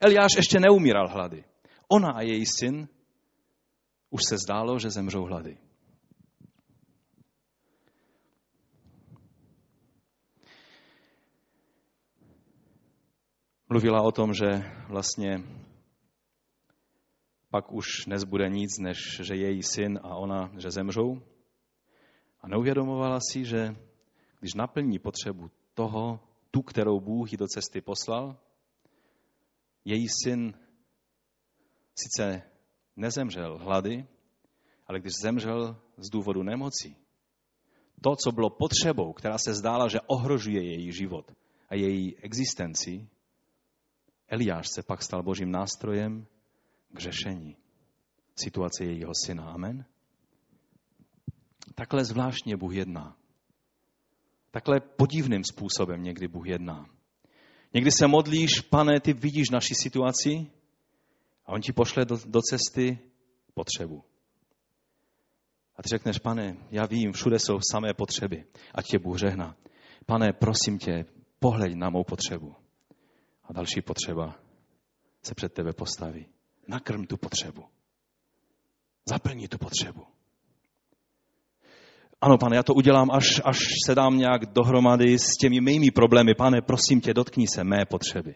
Eliáš 0.00 0.30
ještě 0.36 0.60
neumíral 0.60 1.08
hlady. 1.08 1.44
Ona 1.88 2.08
a 2.08 2.22
její 2.22 2.46
syn 2.46 2.88
už 4.12 4.20
se 4.28 4.36
zdálo, 4.38 4.78
že 4.78 4.90
zemřou 4.90 5.24
hlady. 5.24 5.58
Mluvila 13.68 14.02
o 14.02 14.12
tom, 14.12 14.34
že 14.34 14.46
vlastně 14.88 15.42
pak 17.50 17.72
už 17.72 18.06
nezbude 18.06 18.48
nic, 18.48 18.78
než 18.78 19.20
že 19.22 19.34
její 19.34 19.62
syn 19.62 20.00
a 20.02 20.16
ona, 20.16 20.52
že 20.58 20.70
zemřou. 20.70 21.22
A 22.40 22.48
neuvědomovala 22.48 23.18
si, 23.32 23.44
že 23.44 23.76
když 24.40 24.54
naplní 24.54 24.98
potřebu 24.98 25.50
toho, 25.74 26.20
tu, 26.50 26.62
kterou 26.62 27.00
Bůh 27.00 27.32
jí 27.32 27.38
do 27.38 27.46
cesty 27.46 27.80
poslal, 27.80 28.36
její 29.84 30.06
syn 30.24 30.54
sice 31.94 32.51
nezemřel 32.96 33.58
hlady, 33.58 34.06
ale 34.86 35.00
když 35.00 35.12
zemřel 35.22 35.76
z 35.96 36.10
důvodu 36.10 36.42
nemocí, 36.42 36.96
to, 38.00 38.16
co 38.16 38.32
bylo 38.32 38.50
potřebou, 38.50 39.12
která 39.12 39.38
se 39.38 39.54
zdála, 39.54 39.88
že 39.88 40.00
ohrožuje 40.06 40.62
její 40.62 40.92
život 40.92 41.32
a 41.68 41.74
její 41.74 42.16
existenci, 42.16 43.08
Eliáš 44.28 44.66
se 44.74 44.82
pak 44.82 45.02
stal 45.02 45.22
božím 45.22 45.50
nástrojem 45.50 46.26
k 46.92 46.98
řešení 46.98 47.56
situace 48.36 48.84
jejího 48.84 49.12
syna. 49.26 49.44
Amen. 49.44 49.84
Takhle 51.74 52.04
zvláštně 52.04 52.56
Bůh 52.56 52.74
jedná. 52.74 53.16
Takhle 54.50 54.80
podivným 54.80 55.44
způsobem 55.44 56.02
někdy 56.02 56.28
Bůh 56.28 56.46
jedná. 56.46 56.86
Někdy 57.74 57.90
se 57.90 58.06
modlíš, 58.06 58.60
pane, 58.60 59.00
ty 59.00 59.12
vidíš 59.12 59.50
naši 59.50 59.74
situaci 59.74 60.46
a 61.46 61.52
on 61.52 61.60
ti 61.60 61.72
pošle 61.72 62.04
do, 62.04 62.16
do 62.26 62.40
cesty 62.40 62.98
potřebu. 63.54 64.04
A 65.76 65.82
ty 65.82 65.88
řekneš, 65.88 66.18
pane, 66.18 66.56
já 66.70 66.86
vím, 66.86 67.12
všude 67.12 67.38
jsou 67.38 67.58
samé 67.72 67.94
potřeby, 67.94 68.44
ať 68.74 68.86
tě 68.86 68.98
Bůh 68.98 69.18
žehná. 69.18 69.56
Pane, 70.06 70.32
prosím 70.32 70.78
tě, 70.78 71.04
pohleď 71.38 71.74
na 71.74 71.90
mou 71.90 72.04
potřebu. 72.04 72.54
A 73.44 73.52
další 73.52 73.82
potřeba 73.82 74.34
se 75.22 75.34
před 75.34 75.52
tebe 75.52 75.72
postaví. 75.72 76.26
Nakrm 76.68 77.04
tu 77.04 77.16
potřebu. 77.16 77.64
Zaplní 79.08 79.48
tu 79.48 79.58
potřebu. 79.58 80.02
Ano, 82.20 82.38
pane, 82.38 82.56
já 82.56 82.62
to 82.62 82.74
udělám, 82.74 83.10
až, 83.10 83.40
až 83.44 83.58
se 83.86 83.94
dám 83.94 84.18
nějak 84.18 84.46
dohromady 84.46 85.18
s 85.18 85.36
těmi 85.40 85.60
mými 85.60 85.90
problémy. 85.90 86.34
Pane, 86.34 86.62
prosím 86.62 87.00
tě, 87.00 87.14
dotkni 87.14 87.46
se 87.48 87.64
mé 87.64 87.84
potřeby. 87.90 88.34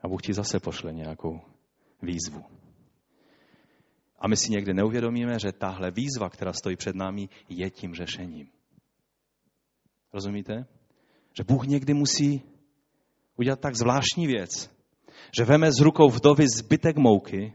A 0.00 0.08
Bůh 0.08 0.22
ti 0.22 0.32
zase 0.32 0.60
pošle 0.60 0.92
nějakou 0.92 1.40
výzvu. 2.02 2.44
A 4.18 4.28
my 4.28 4.36
si 4.36 4.52
někdy 4.52 4.74
neuvědomíme, 4.74 5.38
že 5.38 5.52
tahle 5.52 5.90
výzva, 5.90 6.30
která 6.30 6.52
stojí 6.52 6.76
před 6.76 6.96
námi, 6.96 7.28
je 7.48 7.70
tím 7.70 7.94
řešením. 7.94 8.48
Rozumíte? 10.12 10.66
Že 11.38 11.44
Bůh 11.44 11.66
někdy 11.66 11.94
musí 11.94 12.42
udělat 13.36 13.60
tak 13.60 13.76
zvláštní 13.76 14.26
věc, 14.26 14.70
že 15.38 15.44
veme 15.44 15.72
z 15.72 15.80
rukou 15.80 16.08
vdovy 16.08 16.44
zbytek 16.56 16.96
mouky 16.96 17.52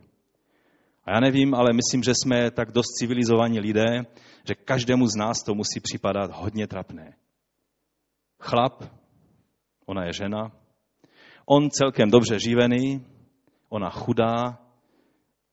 a 1.06 1.12
já 1.12 1.20
nevím, 1.20 1.56
ale 1.56 1.74
myslím, 1.74 2.04
že 2.04 2.12
jsme 2.16 2.52
tak 2.52 2.72
dost 2.72 2.88
civilizovaní 3.00 3.60
lidé, 3.60 4.06
že 4.48 4.56
každému 4.56 5.08
z 5.08 5.16
nás 5.16 5.38
to 5.46 5.56
musí 5.56 5.80
připadat 5.80 6.32
hodně 6.34 6.68
trapné. 6.68 7.16
Chlap, 8.40 8.84
ona 9.86 10.06
je 10.06 10.14
žena, 10.14 10.52
on 11.46 11.70
celkem 11.70 12.12
dobře 12.12 12.40
živený, 12.40 13.06
ona 13.74 13.90
chudá, 13.90 14.60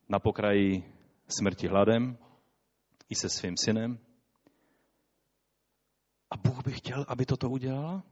na 0.09 0.19
pokraji 0.19 0.85
smrti 1.29 1.69
hladem, 1.69 2.19
i 3.09 3.15
se 3.15 3.29
svým 3.29 3.57
synem. 3.57 3.99
A 6.31 6.37
Bůh 6.37 6.65
by 6.65 6.73
chtěl, 6.73 7.05
aby 7.09 7.27
toto 7.27 7.51
udělala? 7.51 8.03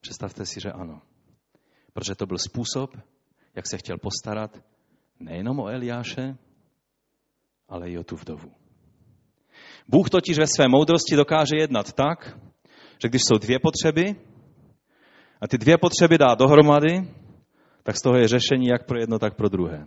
Představte 0.00 0.46
si, 0.46 0.60
že 0.60 0.72
ano. 0.72 1.02
Protože 1.92 2.14
to 2.14 2.26
byl 2.26 2.38
způsob, 2.38 2.96
jak 3.54 3.66
se 3.66 3.78
chtěl 3.78 3.98
postarat 3.98 4.58
nejenom 5.20 5.60
o 5.60 5.68
Eliáše, 5.68 6.36
ale 7.68 7.90
i 7.90 7.98
o 7.98 8.04
tu 8.04 8.16
vdovu. 8.16 8.52
Bůh 9.88 10.10
totiž 10.10 10.38
ve 10.38 10.46
své 10.46 10.68
moudrosti 10.68 11.16
dokáže 11.16 11.56
jednat 11.56 11.92
tak, 11.92 12.38
že 13.02 13.08
když 13.08 13.22
jsou 13.22 13.38
dvě 13.38 13.58
potřeby 13.58 14.16
a 15.40 15.48
ty 15.48 15.58
dvě 15.58 15.78
potřeby 15.78 16.18
dá 16.18 16.34
dohromady, 16.34 17.19
tak 17.82 17.96
z 17.96 18.02
toho 18.02 18.16
je 18.16 18.28
řešení 18.28 18.66
jak 18.66 18.86
pro 18.86 18.98
jedno, 18.98 19.18
tak 19.18 19.36
pro 19.36 19.48
druhé. 19.48 19.86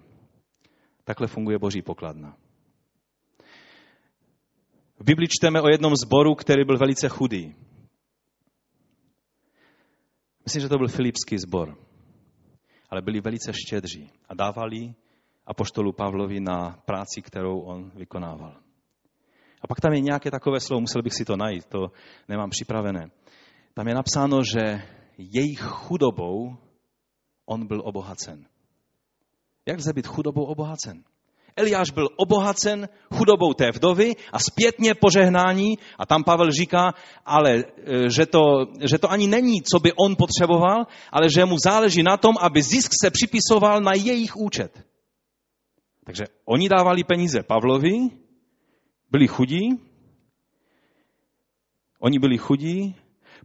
Takhle 1.04 1.28
funguje 1.28 1.60
boží 1.60 1.82
pokladna. 1.82 2.38
V 5.00 5.04
Biblii 5.04 5.28
čteme 5.28 5.62
o 5.62 5.68
jednom 5.68 5.96
zboru, 5.96 6.36
který 6.36 6.66
byl 6.66 6.78
velice 6.78 7.10
chudý. 7.10 7.56
Myslím, 10.46 10.62
že 10.62 10.70
to 10.70 10.78
byl 10.78 10.88
filipský 10.88 11.38
zbor. 11.38 11.78
Ale 12.90 13.02
byli 13.02 13.22
velice 13.22 13.54
štědří 13.54 14.10
a 14.30 14.34
dávali 14.34 14.94
apoštolu 15.46 15.92
Pavlovi 15.92 16.40
na 16.40 16.78
práci, 16.86 17.22
kterou 17.22 17.60
on 17.60 17.92
vykonával. 17.96 18.58
A 19.62 19.68
pak 19.68 19.82
tam 19.82 19.94
je 19.94 20.02
nějaké 20.02 20.32
takové 20.32 20.60
slovo, 20.60 20.82
musel 20.82 21.02
bych 21.02 21.14
si 21.14 21.26
to 21.26 21.38
najít, 21.38 21.66
to 21.66 21.92
nemám 22.30 22.50
připravené. 22.50 23.12
Tam 23.74 23.88
je 23.88 23.96
napsáno, 23.96 24.44
že 24.44 24.82
jejich 25.18 25.62
chudobou 25.62 26.58
on 27.46 27.68
byl 27.68 27.82
obohacen. 27.86 28.46
Jak 29.66 29.78
lze 29.78 29.94
být 29.94 30.08
chudobou 30.08 30.44
obohacen? 30.44 31.04
Eliáš 31.56 31.92
byl 31.92 32.10
obohacen 32.18 32.90
chudobou 33.14 33.54
té 33.54 33.72
vdovy 33.72 34.14
a 34.32 34.40
zpětně 34.40 34.94
požehnání, 34.94 35.78
a 36.00 36.06
tam 36.06 36.24
Pavel 36.24 36.52
říká, 36.52 36.94
ale 37.26 37.52
e, 37.54 37.64
že 38.10 38.26
to, 38.26 38.66
že 38.90 38.98
to 38.98 39.12
ani 39.12 39.28
není, 39.28 39.62
co 39.62 39.80
by 39.80 39.94
on 39.94 40.16
potřeboval, 40.16 40.88
ale 41.12 41.30
že 41.30 41.46
mu 41.46 41.58
záleží 41.64 42.04
na 42.04 42.18
tom, 42.18 42.36
aby 42.42 42.62
zisk 42.62 42.92
se 43.04 43.12
připisoval 43.12 43.82
na 43.82 43.94
jejich 43.94 44.36
účet. 44.36 44.86
Takže 46.04 46.24
oni 46.46 46.70
dávali 46.70 47.04
peníze 47.04 47.44
Pavlovi, 47.44 48.10
byli 49.12 49.28
chudí, 49.28 49.80
oni 52.00 52.20
byli 52.20 52.38
chudí, 52.38 52.96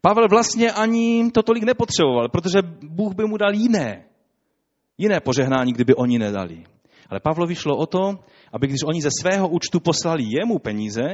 Pavel 0.01 0.29
vlastně 0.29 0.73
ani 0.73 1.31
to 1.31 1.43
tolik 1.43 1.63
nepotřeboval, 1.63 2.29
protože 2.29 2.63
Bůh 2.83 3.15
by 3.15 3.25
mu 3.25 3.37
dal 3.37 3.55
jiné, 3.55 4.05
jiné 4.99 5.21
požehnání, 5.21 5.73
kdyby 5.73 5.95
oni 5.95 6.19
nedali. 6.19 6.65
Ale 7.11 7.21
Pavlovi 7.21 7.55
šlo 7.55 7.77
o 7.77 7.87
to, 7.87 8.19
aby 8.53 8.67
když 8.67 8.83
oni 8.87 9.03
ze 9.03 9.11
svého 9.21 9.49
účtu 9.49 9.81
poslali 9.81 10.23
jemu 10.23 10.59
peníze, 10.59 11.05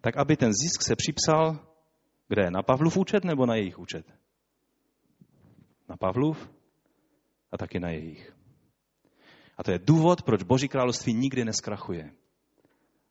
tak 0.00 0.16
aby 0.16 0.36
ten 0.36 0.50
zisk 0.52 0.82
se 0.82 0.96
připsal 0.96 1.58
kde? 2.28 2.50
Na 2.50 2.62
Pavlův 2.62 2.96
účet 2.96 3.24
nebo 3.24 3.46
na 3.46 3.54
jejich 3.54 3.78
účet? 3.78 4.06
Na 5.88 5.96
Pavlův 5.96 6.50
a 7.52 7.58
taky 7.58 7.80
na 7.80 7.90
jejich. 7.90 8.32
A 9.58 9.62
to 9.62 9.70
je 9.70 9.78
důvod, 9.78 10.22
proč 10.22 10.42
Boží 10.42 10.68
království 10.68 11.14
nikdy 11.14 11.44
neskrachuje. 11.44 12.10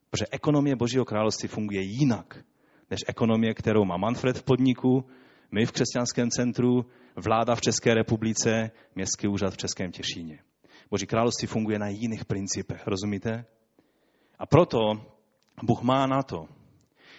Protože 0.10 0.26
ekonomie 0.32 0.76
Božího 0.76 1.06
království 1.06 1.50
funguje 1.50 1.82
jinak, 1.82 2.46
než 2.92 3.00
ekonomie, 3.08 3.54
kterou 3.54 3.86
má 3.86 3.98
Manfred 3.98 4.38
v 4.38 4.44
podniku, 4.44 5.06
my 5.52 5.66
v 5.66 5.72
křesťanském 5.72 6.30
centru, 6.30 6.86
vláda 7.16 7.56
v 7.56 7.62
České 7.62 7.94
republice, 7.94 8.72
městský 8.96 9.28
úřad 9.28 9.54
v 9.54 9.58
Českém 9.58 9.92
Těšíně. 9.92 10.40
Boží 10.90 11.06
království 11.06 11.48
funguje 11.48 11.80
na 11.80 11.88
jiných 11.88 12.26
principech, 12.26 12.88
rozumíte? 12.88 13.46
A 14.40 14.46
proto 14.46 14.80
Bůh 15.64 15.82
má 15.82 16.08
na 16.08 16.24
to, 16.24 16.48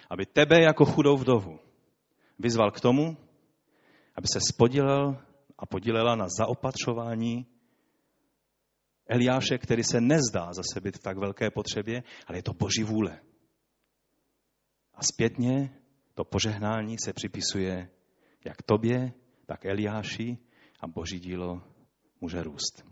aby 0.09 0.25
tebe 0.25 0.61
jako 0.61 0.85
chudou 0.85 1.17
vdovu 1.17 1.59
vyzval 2.39 2.71
k 2.71 2.79
tomu, 2.79 3.17
aby 4.15 4.27
se 4.33 4.39
spodílel 4.53 5.17
a 5.59 5.65
podílela 5.65 6.15
na 6.15 6.27
zaopatřování 6.39 7.45
Eliáše, 9.07 9.57
který 9.57 9.83
se 9.83 10.01
nezdá 10.01 10.53
zase 10.53 10.81
být 10.81 10.97
v 10.97 11.03
tak 11.03 11.17
velké 11.17 11.51
potřebě, 11.51 12.03
ale 12.27 12.37
je 12.37 12.43
to 12.43 12.53
boží 12.53 12.83
vůle. 12.83 13.19
A 14.95 15.03
zpětně 15.03 15.69
to 16.13 16.23
požehnání 16.23 16.97
se 17.03 17.13
připisuje 17.13 17.89
jak 18.45 18.61
tobě, 18.61 19.11
tak 19.45 19.65
Eliáši 19.65 20.37
a 20.79 20.87
boží 20.87 21.19
dílo 21.19 21.61
může 22.21 22.43
růst. 22.43 22.85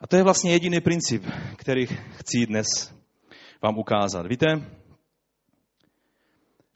A 0.00 0.06
to 0.06 0.16
je 0.16 0.22
vlastně 0.22 0.52
jediný 0.52 0.80
princip, 0.80 1.24
který 1.56 1.86
chci 1.86 2.46
dnes 2.46 2.66
vám 3.62 3.78
ukázat. 3.78 4.26
Víte, 4.26 4.46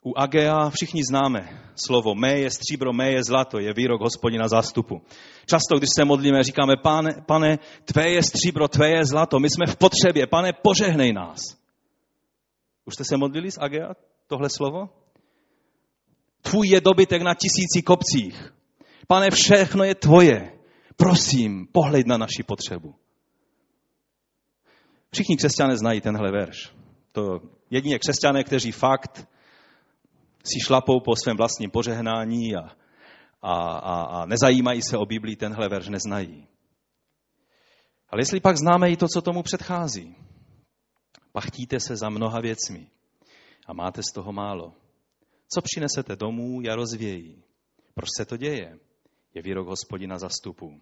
u 0.05 0.13
Agea 0.17 0.71
všichni 0.71 1.03
známe 1.11 1.73
slovo 1.87 2.15
mé 2.15 2.39
je 2.39 2.51
stříbro, 2.51 2.93
mé 2.93 3.11
je 3.11 3.25
zlato, 3.25 3.59
je 3.59 3.73
výrok 3.73 4.01
hospodina 4.01 4.49
zástupu. 4.49 5.03
Často, 5.47 5.79
když 5.79 5.89
se 5.97 6.05
modlíme, 6.05 6.43
říkáme, 6.43 6.77
pane, 6.83 7.15
pane, 7.27 7.59
tvé 7.85 8.11
je 8.11 8.23
stříbro, 8.23 8.69
tvé 8.69 8.91
je 8.91 9.05
zlato, 9.05 9.39
my 9.39 9.51
jsme 9.51 9.67
v 9.67 9.77
potřebě, 9.77 10.27
pane, 10.27 10.53
požehnej 10.53 11.13
nás. 11.13 11.66
Už 12.87 12.95
jste 12.95 13.05
se 13.05 13.17
modlili 13.17 13.51
s 13.51 13.61
Agea, 13.61 13.95
tohle 14.27 14.49
slovo? 14.51 14.89
Tvůj 16.43 16.69
je 16.69 16.81
dobytek 16.81 17.23
na 17.23 17.35
tisíci 17.35 17.83
kopcích. 17.83 18.55
Pane, 19.07 19.31
všechno 19.31 19.85
je 19.85 19.95
tvoje. 19.95 20.53
Prosím, 20.97 21.67
pohled 21.73 22.07
na 22.07 22.17
naši 22.17 22.43
potřebu. 22.43 22.95
Všichni 25.13 25.37
křesťané 25.37 25.77
znají 25.77 26.01
tenhle 26.01 26.31
verš. 26.31 26.73
To 27.13 27.41
jedině 27.71 27.99
křesťané, 27.99 28.45
kteří 28.45 28.73
fakt 28.73 29.29
si 30.45 30.61
šlapou 30.67 31.01
po 31.01 31.17
svém 31.17 31.37
vlastním 31.37 31.71
požehnání 31.71 32.57
a, 32.57 32.61
a, 33.43 33.53
a, 33.79 34.03
a 34.03 34.27
nezajímají 34.27 34.83
se 34.83 34.97
o 34.97 35.07
Biblii, 35.07 35.37
tenhle 35.37 35.69
verš 35.69 35.89
neznají. 35.89 36.49
Ale 38.11 38.21
jestli 38.21 38.41
pak 38.41 38.57
známe 38.57 38.91
i 38.91 38.97
to, 38.97 39.07
co 39.09 39.23
tomu 39.23 39.43
předchází, 39.43 40.17
pachtíte 41.37 41.81
se 41.81 41.97
za 41.97 42.09
mnoha 42.09 42.41
věcmi 42.41 42.87
a 43.67 43.73
máte 43.73 44.03
z 44.03 44.13
toho 44.15 44.33
málo. 44.33 44.73
Co 45.49 45.63
přinesete 45.63 46.17
domů, 46.17 46.61
já 46.61 46.77
rozvějí. 46.77 47.43
Proč 47.95 48.09
se 48.17 48.25
to 48.25 48.37
děje? 48.37 48.79
Je 49.35 49.43
výrok 49.43 49.67
hospodina 49.69 50.19
zastupu. 50.19 50.81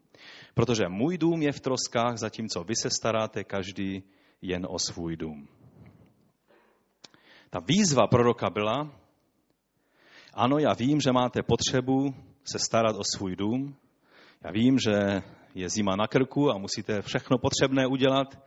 Protože 0.54 0.88
můj 0.88 1.18
dům 1.18 1.42
je 1.42 1.52
v 1.52 1.60
troskách, 1.60 2.18
zatímco 2.18 2.64
vy 2.64 2.76
se 2.76 2.90
staráte 2.90 3.44
každý 3.44 4.02
jen 4.42 4.66
o 4.70 4.78
svůj 4.78 5.16
dům. 5.16 5.48
Ta 7.50 7.58
výzva 7.66 8.06
proroka 8.06 8.50
byla, 8.50 8.94
ano, 10.34 10.58
já 10.58 10.72
vím, 10.74 11.00
že 11.00 11.12
máte 11.12 11.42
potřebu 11.42 12.14
se 12.44 12.58
starat 12.58 12.96
o 12.96 13.02
svůj 13.16 13.36
dům. 13.36 13.76
Já 14.44 14.50
vím, 14.50 14.78
že 14.78 15.22
je 15.54 15.68
zima 15.68 15.96
na 15.96 16.06
krku 16.06 16.50
a 16.50 16.58
musíte 16.58 17.02
všechno 17.02 17.38
potřebné 17.38 17.86
udělat 17.86 18.38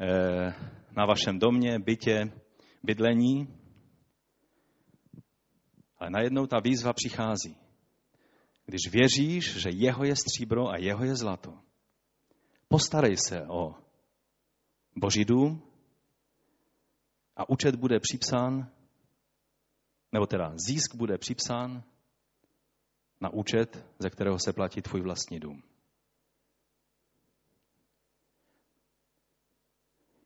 eh, 0.00 0.54
na 0.96 1.06
vašem 1.06 1.38
domě, 1.38 1.78
bytě, 1.78 2.32
bydlení. 2.82 3.48
Ale 5.98 6.10
najednou 6.10 6.46
ta 6.46 6.60
výzva 6.60 6.92
přichází. 6.92 7.56
Když 8.66 8.92
věříš, 8.92 9.56
že 9.56 9.70
jeho 9.72 10.04
je 10.04 10.16
stříbro 10.16 10.68
a 10.68 10.76
jeho 10.76 11.04
je 11.04 11.16
zlato, 11.16 11.58
postarej 12.68 13.16
se 13.28 13.46
o 13.46 13.74
boží 14.96 15.24
dům 15.24 15.62
a 17.36 17.48
účet 17.48 17.74
bude 17.74 18.00
připsán, 18.00 18.70
nebo 20.12 20.26
teda 20.26 20.52
zisk 20.66 20.94
bude 20.94 21.18
připsán 21.18 21.82
na 23.20 23.30
účet, 23.32 23.86
ze 23.98 24.10
kterého 24.10 24.38
se 24.38 24.52
platí 24.52 24.82
tvůj 24.82 25.00
vlastní 25.00 25.40
dům. 25.40 25.62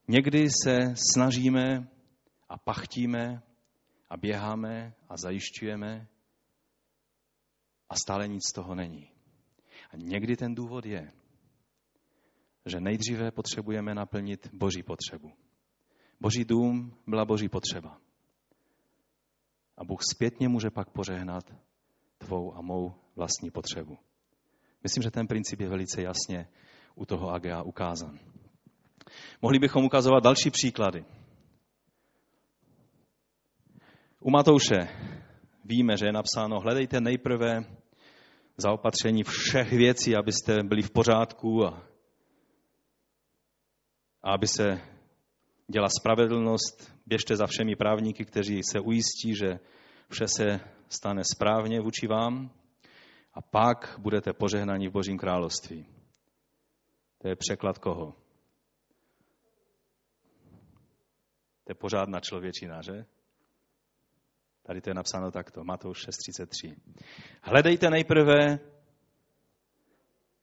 Někdy 0.09 0.47
se 0.65 0.95
snažíme 1.13 1.89
a 2.49 2.59
pachtíme 2.59 3.43
a 4.11 4.17
běháme 4.17 4.95
a 5.09 5.17
zajišťujeme 5.17 6.09
a 7.89 7.95
stále 7.95 8.29
nic 8.29 8.43
z 8.51 8.53
toho 8.53 8.75
není. 8.75 9.11
A 9.91 9.97
někdy 9.97 10.37
ten 10.37 10.55
důvod 10.55 10.87
je, 10.87 11.13
že 12.67 12.81
nejdříve 12.81 13.31
potřebujeme 13.31 13.95
naplnit 13.95 14.51
Boží 14.53 14.83
potřebu. 14.83 15.33
Boží 16.21 16.45
dům 16.45 16.97
byla 17.07 17.25
Boží 17.25 17.49
potřeba. 17.49 18.01
A 19.77 19.85
Bůh 19.85 20.01
zpětně 20.15 20.49
může 20.49 20.71
pak 20.71 20.91
požehnat 20.91 21.55
tvou 22.19 22.55
a 22.57 22.61
mou 22.61 22.95
vlastní 23.17 23.51
potřebu. 23.51 23.99
Myslím, 24.83 25.03
že 25.03 25.11
ten 25.11 25.27
princip 25.27 25.61
je 25.61 25.69
velice 25.69 26.03
jasně 26.03 26.49
u 26.95 27.07
toho 27.07 27.31
AGA 27.31 27.63
ukázan. 27.63 28.19
Mohli 29.43 29.59
bychom 29.59 29.85
ukazovat 29.85 30.25
další 30.25 30.51
příklady. 30.51 31.05
U 34.21 34.31
Matouše 34.31 34.89
víme, 35.65 35.97
že 35.97 36.07
je 36.07 36.13
napsáno, 36.13 36.61
hledejte 36.61 37.01
nejprve 37.01 37.65
zaopatření 38.57 39.25
všech 39.25 39.73
věcí, 39.73 40.17
abyste 40.17 40.63
byli 40.63 40.83
v 40.83 40.91
pořádku 40.91 41.67
a, 41.67 41.83
a 44.23 44.33
aby 44.33 44.47
se 44.47 44.81
dělá 45.69 45.89
spravedlnost. 46.01 46.93
Běžte 47.07 47.37
za 47.37 47.47
všemi 47.47 47.77
právníky, 47.77 48.25
kteří 48.25 48.61
se 48.73 48.81
ujistí, 48.81 49.35
že 49.35 49.59
vše 50.11 50.29
se 50.29 50.61
stane 50.89 51.23
správně 51.35 51.81
vůči 51.81 52.07
vám 52.07 52.51
a 53.35 53.43
pak 53.43 53.95
budete 53.99 54.33
požehnaní 54.33 54.89
v 54.89 54.93
Božím 54.93 55.19
království. 55.19 55.87
To 57.19 57.29
je 57.29 57.37
překlad 57.37 57.79
koho? 57.79 58.15
To 61.69 61.73
je 61.73 61.75
pořádná 61.75 62.21
člověčina, 62.21 62.83
že? 62.83 63.05
Tady 64.63 64.81
to 64.81 64.91
je 64.91 64.95
napsáno 64.95 65.31
takto, 65.31 65.65
Matouš 65.65 66.09
6.33. 66.09 66.77
Hledejte 67.43 67.91
nejprve 67.91 68.59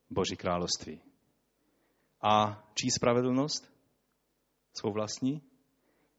Boží 0.09 0.35
království. 0.35 1.01
A 2.21 2.63
čí 2.73 2.91
spravedlnost? 2.91 3.73
Svou 4.73 4.91
vlastní? 4.91 5.41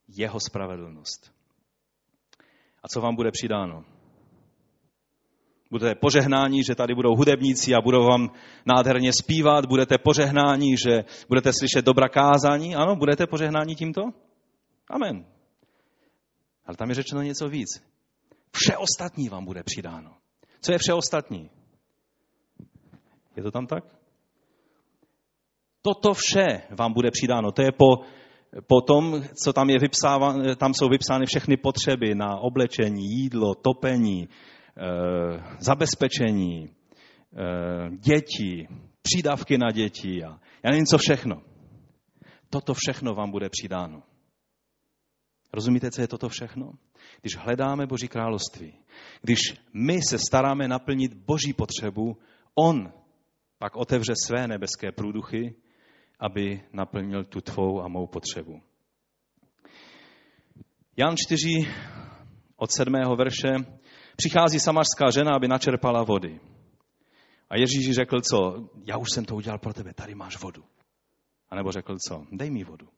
Jeho 0.08 0.40
spravedlnost. 0.40 1.32
A 2.82 2.88
co 2.88 3.00
vám 3.00 3.16
bude 3.16 3.30
přidáno? 3.30 3.84
Budete 5.70 5.94
požehnání, 5.94 6.64
že 6.64 6.74
tady 6.74 6.94
budou 6.94 7.16
hudebníci 7.16 7.74
a 7.74 7.80
budou 7.80 8.04
vám 8.04 8.30
nádherně 8.64 9.10
zpívat, 9.22 9.66
budete 9.66 9.98
požehnání, 9.98 10.76
že 10.76 11.04
budete 11.28 11.52
slyšet 11.52 11.84
dobra 11.84 12.08
kázání. 12.08 12.76
Ano, 12.76 12.96
budete 12.96 13.26
požehnání 13.26 13.74
tímto? 13.74 14.25
Amen. 14.90 15.27
Ale 16.64 16.77
tam 16.77 16.88
je 16.88 16.94
řečeno 16.94 17.22
něco 17.22 17.49
víc. 17.49 17.68
Vše 18.53 18.77
ostatní 18.77 19.29
vám 19.29 19.44
bude 19.44 19.62
přidáno. 19.62 20.16
Co 20.61 20.72
je 20.72 20.79
vše 20.79 20.92
ostatní? 20.92 21.51
Je 23.37 23.42
to 23.42 23.51
tam 23.51 23.66
tak? 23.66 23.85
Toto 25.83 26.14
vše 26.14 26.62
vám 26.70 26.92
bude 26.92 27.11
přidáno. 27.11 27.53
To 27.53 27.62
je 27.62 27.72
po, 27.72 27.87
po 28.66 28.81
tom, 28.81 29.22
co 29.44 29.53
tam, 29.53 29.70
je 29.70 29.79
vypsáva, 29.79 30.55
tam 30.57 30.75
jsou 30.75 30.88
vypsány 30.88 31.27
všechny 31.27 31.57
potřeby 31.57 32.14
na 32.14 32.37
oblečení, 32.38 33.05
jídlo, 33.05 33.55
topení, 33.55 34.22
e, 34.22 34.29
zabezpečení, 35.59 36.64
e, 36.64 36.70
děti, 37.90 38.68
přídavky 39.03 39.59
na 39.59 39.70
děti 39.70 40.25
a 40.25 40.40
já 40.62 40.70
nevím, 40.70 40.87
co 40.87 40.99
všechno. 40.99 41.42
Toto 42.51 42.75
všechno 42.75 43.14
vám 43.14 43.31
bude 43.31 43.49
přidáno. 43.49 44.03
Rozumíte, 45.52 45.90
co 45.90 46.00
je 46.00 46.09
toto 46.09 46.28
všechno? 46.28 46.72
Když 47.20 47.37
hledáme 47.37 47.87
Boží 47.87 48.09
království, 48.09 48.74
když 49.22 49.38
my 49.72 50.00
se 50.02 50.18
staráme 50.18 50.68
naplnit 50.68 51.14
Boží 51.14 51.52
potřebu, 51.52 52.18
On 52.54 52.92
pak 53.59 53.76
otevře 53.76 54.12
své 54.26 54.48
nebeské 54.48 54.92
průduchy, 54.92 55.54
aby 56.20 56.62
naplnil 56.72 57.24
tu 57.24 57.40
tvou 57.40 57.82
a 57.82 57.88
mou 57.88 58.06
potřebu. 58.06 58.62
Jan 60.96 61.14
4 61.16 61.48
od 62.56 62.72
7. 62.72 62.92
verše 63.18 63.48
přichází 64.16 64.61
samařská 64.61 65.11
žena, 65.14 65.32
aby 65.37 65.48
načerpala 65.48 66.02
vody. 66.02 66.40
A 67.50 67.56
Ježíš 67.56 67.94
řekl 67.94 68.20
co? 68.20 68.68
Já 68.87 68.96
už 68.96 69.09
jsem 69.14 69.24
to 69.24 69.37
udělal 69.37 69.59
pro 69.59 69.72
tebe, 69.72 69.92
tady 69.94 70.14
máš 70.14 70.42
vodu. 70.42 70.64
A 71.50 71.56
nebo 71.56 71.72
řekl 71.72 71.96
co? 72.09 72.26
Dej 72.32 72.50
mi 72.50 72.64
vodu. 72.64 72.88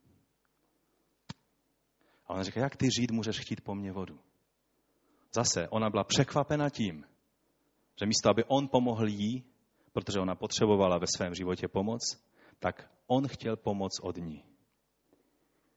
A 2.29 2.35
ona 2.35 2.43
říká, 2.43 2.61
jak 2.61 2.77
ty 2.77 2.87
žít 3.01 3.11
můžeš 3.11 3.41
chtít 3.41 3.61
po 3.61 3.75
mně 3.75 3.93
vodu? 3.93 4.19
Zase, 5.35 5.69
ona 5.69 5.91
byla 5.91 6.05
překvapena 6.05 6.71
tím, 6.71 7.05
že 8.01 8.07
místo, 8.07 8.31
aby 8.31 8.45
on 8.45 8.69
pomohl 8.69 9.09
jí, 9.09 9.45
protože 9.93 10.21
ona 10.21 10.35
potřebovala 10.35 10.99
ve 10.99 11.07
svém 11.17 11.35
životě 11.35 11.69
pomoc, 11.69 12.01
tak 12.59 12.91
on 13.07 13.29
chtěl 13.29 13.57
pomoc 13.57 13.93
od 14.03 14.17
ní. 14.17 14.45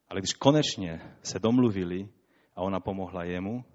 Ale 0.09 0.19
když 0.19 0.33
konečně 0.33 1.17
se 1.23 1.39
domluvili 1.39 2.09
a 2.55 2.61
ona 2.61 2.79
pomohla 2.79 3.23
jemu, 3.23 3.65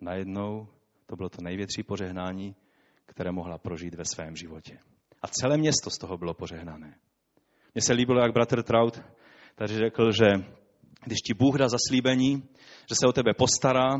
najednou 0.00 0.68
to 1.06 1.16
bylo 1.16 1.28
to 1.28 1.42
největší 1.42 1.82
požehnání, 1.82 2.56
které 3.06 3.32
mohla 3.32 3.58
prožít 3.58 3.94
ve 3.94 4.04
svém 4.04 4.36
životě. 4.36 4.78
A 5.22 5.28
celé 5.28 5.56
město 5.56 5.90
z 5.90 5.98
toho 5.98 6.18
bylo 6.18 6.34
požehnané. 6.34 6.98
Mně 7.74 7.82
se 7.82 7.92
líbilo, 7.92 8.20
jak 8.20 8.32
bratr 8.32 8.62
Traut 8.62 9.02
tady 9.54 9.78
řekl, 9.78 10.12
že 10.12 10.26
když 11.04 11.18
ti 11.18 11.34
Bůh 11.34 11.58
dá 11.58 11.68
zaslíbení, 11.68 12.42
že 12.88 12.94
se 12.94 13.06
o 13.06 13.12
tebe 13.12 13.34
postará 13.34 13.94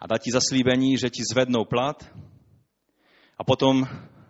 a 0.00 0.06
dá 0.06 0.18
ti 0.18 0.30
zaslíbení, 0.32 0.98
že 0.98 1.10
ti 1.10 1.22
zvednou 1.32 1.64
plat 1.64 2.10
a 3.38 3.44
potom 3.44 3.84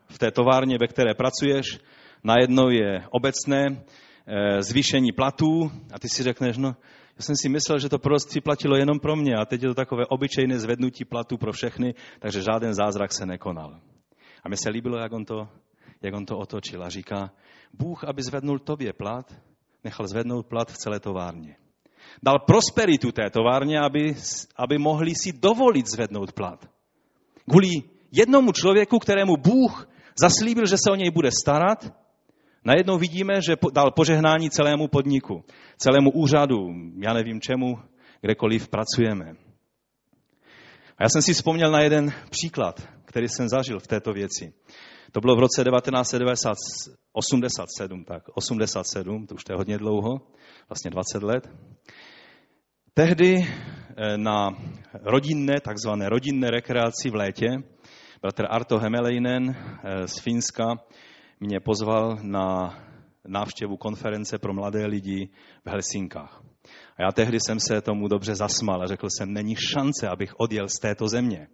v 0.08 0.18
té 0.18 0.30
továrně, 0.30 0.76
ve 0.80 0.86
které 0.86 1.14
pracuješ, 1.14 1.78
najednou 2.24 2.70
je 2.70 3.06
obecné 3.10 3.66
eh, 3.66 4.62
zvýšení 4.62 5.12
platů 5.12 5.70
a 5.92 5.98
ty 5.98 6.08
si 6.08 6.22
řekneš, 6.22 6.56
no, 6.56 6.76
já 7.16 7.22
jsem 7.22 7.36
si 7.36 7.48
myslel, 7.48 7.78
že 7.78 7.88
to 7.88 7.98
proroctví 7.98 8.40
platilo 8.40 8.76
jenom 8.76 9.00
pro 9.00 9.16
mě 9.16 9.34
a 9.36 9.44
teď 9.44 9.62
je 9.62 9.68
to 9.68 9.74
takové 9.74 10.06
obyčejné 10.06 10.58
zvednutí 10.58 11.04
platů 11.04 11.38
pro 11.38 11.52
všechny, 11.52 11.94
takže 12.18 12.42
žádný 12.42 12.74
zázrak 12.74 13.12
se 13.12 13.26
nekonal. 13.26 13.80
A 14.44 14.48
mi 14.48 14.56
se 14.56 14.70
líbilo, 14.70 14.98
jak 14.98 15.12
on 15.12 15.24
to, 15.24 15.48
jak 16.02 16.14
on 16.14 16.26
to 16.26 16.38
otočil 16.38 16.84
a 16.84 16.88
říká, 16.88 17.32
Bůh, 17.72 18.04
aby 18.04 18.22
zvednul 18.22 18.58
tobě 18.58 18.92
plat, 18.92 19.34
nechal 19.84 20.06
zvednout 20.06 20.46
plat 20.46 20.72
v 20.72 20.76
celé 20.76 21.00
továrně 21.00 21.56
dal 22.22 22.38
prosperitu 22.38 23.12
té 23.12 23.30
továrně, 23.30 23.80
aby, 23.80 24.14
aby 24.56 24.78
mohli 24.78 25.14
si 25.14 25.32
dovolit 25.32 25.86
zvednout 25.86 26.32
plat. 26.32 26.68
Kvůli 27.50 27.68
jednomu 28.12 28.52
člověku, 28.52 28.98
kterému 28.98 29.36
Bůh 29.36 29.88
zaslíbil, 30.20 30.66
že 30.66 30.76
se 30.76 30.90
o 30.92 30.94
něj 30.94 31.10
bude 31.10 31.30
starat, 31.30 31.92
najednou 32.64 32.98
vidíme, 32.98 33.42
že 33.42 33.56
dal 33.72 33.90
požehnání 33.90 34.50
celému 34.50 34.88
podniku, 34.88 35.44
celému 35.76 36.10
úřadu, 36.10 36.68
já 37.04 37.12
nevím 37.12 37.40
čemu, 37.40 37.78
kdekoliv 38.20 38.68
pracujeme. 38.68 39.49
A 41.00 41.04
já 41.04 41.08
jsem 41.08 41.22
si 41.22 41.34
vzpomněl 41.34 41.70
na 41.70 41.80
jeden 41.80 42.12
příklad, 42.30 42.88
který 43.04 43.28
jsem 43.28 43.48
zažil 43.48 43.80
v 43.80 43.86
této 43.86 44.12
věci. 44.12 44.52
To 45.12 45.20
bylo 45.20 45.36
v 45.36 45.38
roce 45.38 45.64
1987, 45.64 48.04
tak 48.04 48.22
87, 48.34 49.26
to 49.26 49.34
už 49.34 49.42
je 49.50 49.56
hodně 49.56 49.78
dlouho, 49.78 50.20
vlastně 50.68 50.90
20 50.90 51.22
let. 51.22 51.48
Tehdy 52.94 53.34
eh, 53.36 53.48
na 54.18 54.48
rodinné, 55.02 55.60
takzvané 55.60 56.08
rodinné 56.08 56.50
rekreaci 56.50 57.10
v 57.10 57.14
létě, 57.14 57.48
bratr 58.22 58.46
Arto 58.50 58.78
Hemeleinen 58.78 59.50
eh, 59.50 59.56
z 60.08 60.18
Finska 60.18 60.76
mě 61.40 61.60
pozval 61.60 62.18
na 62.22 62.78
návštěvu 63.28 63.76
konference 63.76 64.38
pro 64.38 64.54
mladé 64.54 64.86
lidi 64.86 65.28
v 65.64 65.70
Helsinkách. 65.70 66.49
A 67.00 67.02
já 67.02 67.12
tehdy 67.12 67.38
jsem 67.40 67.60
se 67.60 67.80
tomu 67.80 68.08
dobře 68.08 68.34
zasmal 68.34 68.82
a 68.82 68.86
řekl 68.86 69.06
jsem, 69.10 69.32
není 69.32 69.54
šance, 69.56 70.08
abych 70.08 70.34
odjel 70.36 70.68
z 70.68 70.80
této 70.80 71.08
země. 71.08 71.46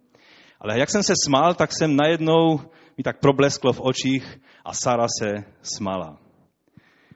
Ale 0.59 0.79
jak 0.79 0.89
jsem 0.89 1.03
se 1.03 1.13
smál, 1.25 1.53
tak 1.53 1.73
jsem 1.73 1.95
najednou 1.95 2.59
mi 2.97 3.03
tak 3.03 3.19
problesklo 3.19 3.73
v 3.73 3.81
očích 3.81 4.39
a 4.65 4.73
Sara 4.73 5.07
se 5.19 5.43
smala. 5.61 6.17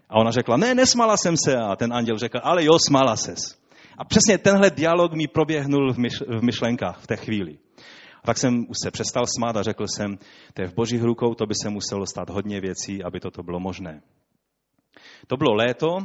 A 0.10 0.16
ona 0.20 0.32
řekla, 0.32 0.58
ne, 0.58 0.76
nesmala 0.76 1.18
jsem 1.18 1.36
se. 1.46 1.58
A 1.58 1.76
ten 1.76 1.94
anděl 1.94 2.18
řekl, 2.18 2.40
ale 2.44 2.66
jo, 2.66 2.78
smala 2.88 3.16
ses. 3.16 3.60
A 3.98 4.06
přesně 4.06 4.38
tenhle 4.38 4.70
dialog 4.70 5.14
mi 5.14 5.28
proběhnul 5.28 5.94
v, 5.94 5.98
myš, 5.98 6.22
v 6.22 6.44
myšlenkách 6.44 7.00
v 7.00 7.08
té 7.08 7.16
chvíli. 7.16 7.58
A 8.24 8.28
tak 8.28 8.38
jsem 8.38 8.66
už 8.70 8.78
se 8.84 8.92
přestal 8.92 9.24
smát 9.28 9.58
a 9.58 9.64
řekl 9.64 9.88
jsem, 9.88 10.18
to 10.54 10.62
je 10.62 10.68
v 10.68 10.74
božích 10.74 11.04
rukou, 11.04 11.34
to 11.34 11.46
by 11.46 11.54
se 11.62 11.70
muselo 11.70 12.06
stát 12.06 12.30
hodně 12.30 12.62
věcí, 12.62 13.04
aby 13.04 13.20
toto 13.20 13.44
bylo 13.44 13.60
možné. 13.60 14.02
To 15.28 15.38
bylo 15.38 15.54
léto, 15.54 15.98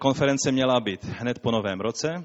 konference 0.00 0.52
měla 0.52 0.80
být 0.80 1.04
hned 1.04 1.38
po 1.38 1.50
novém 1.50 1.80
roce 1.80 2.24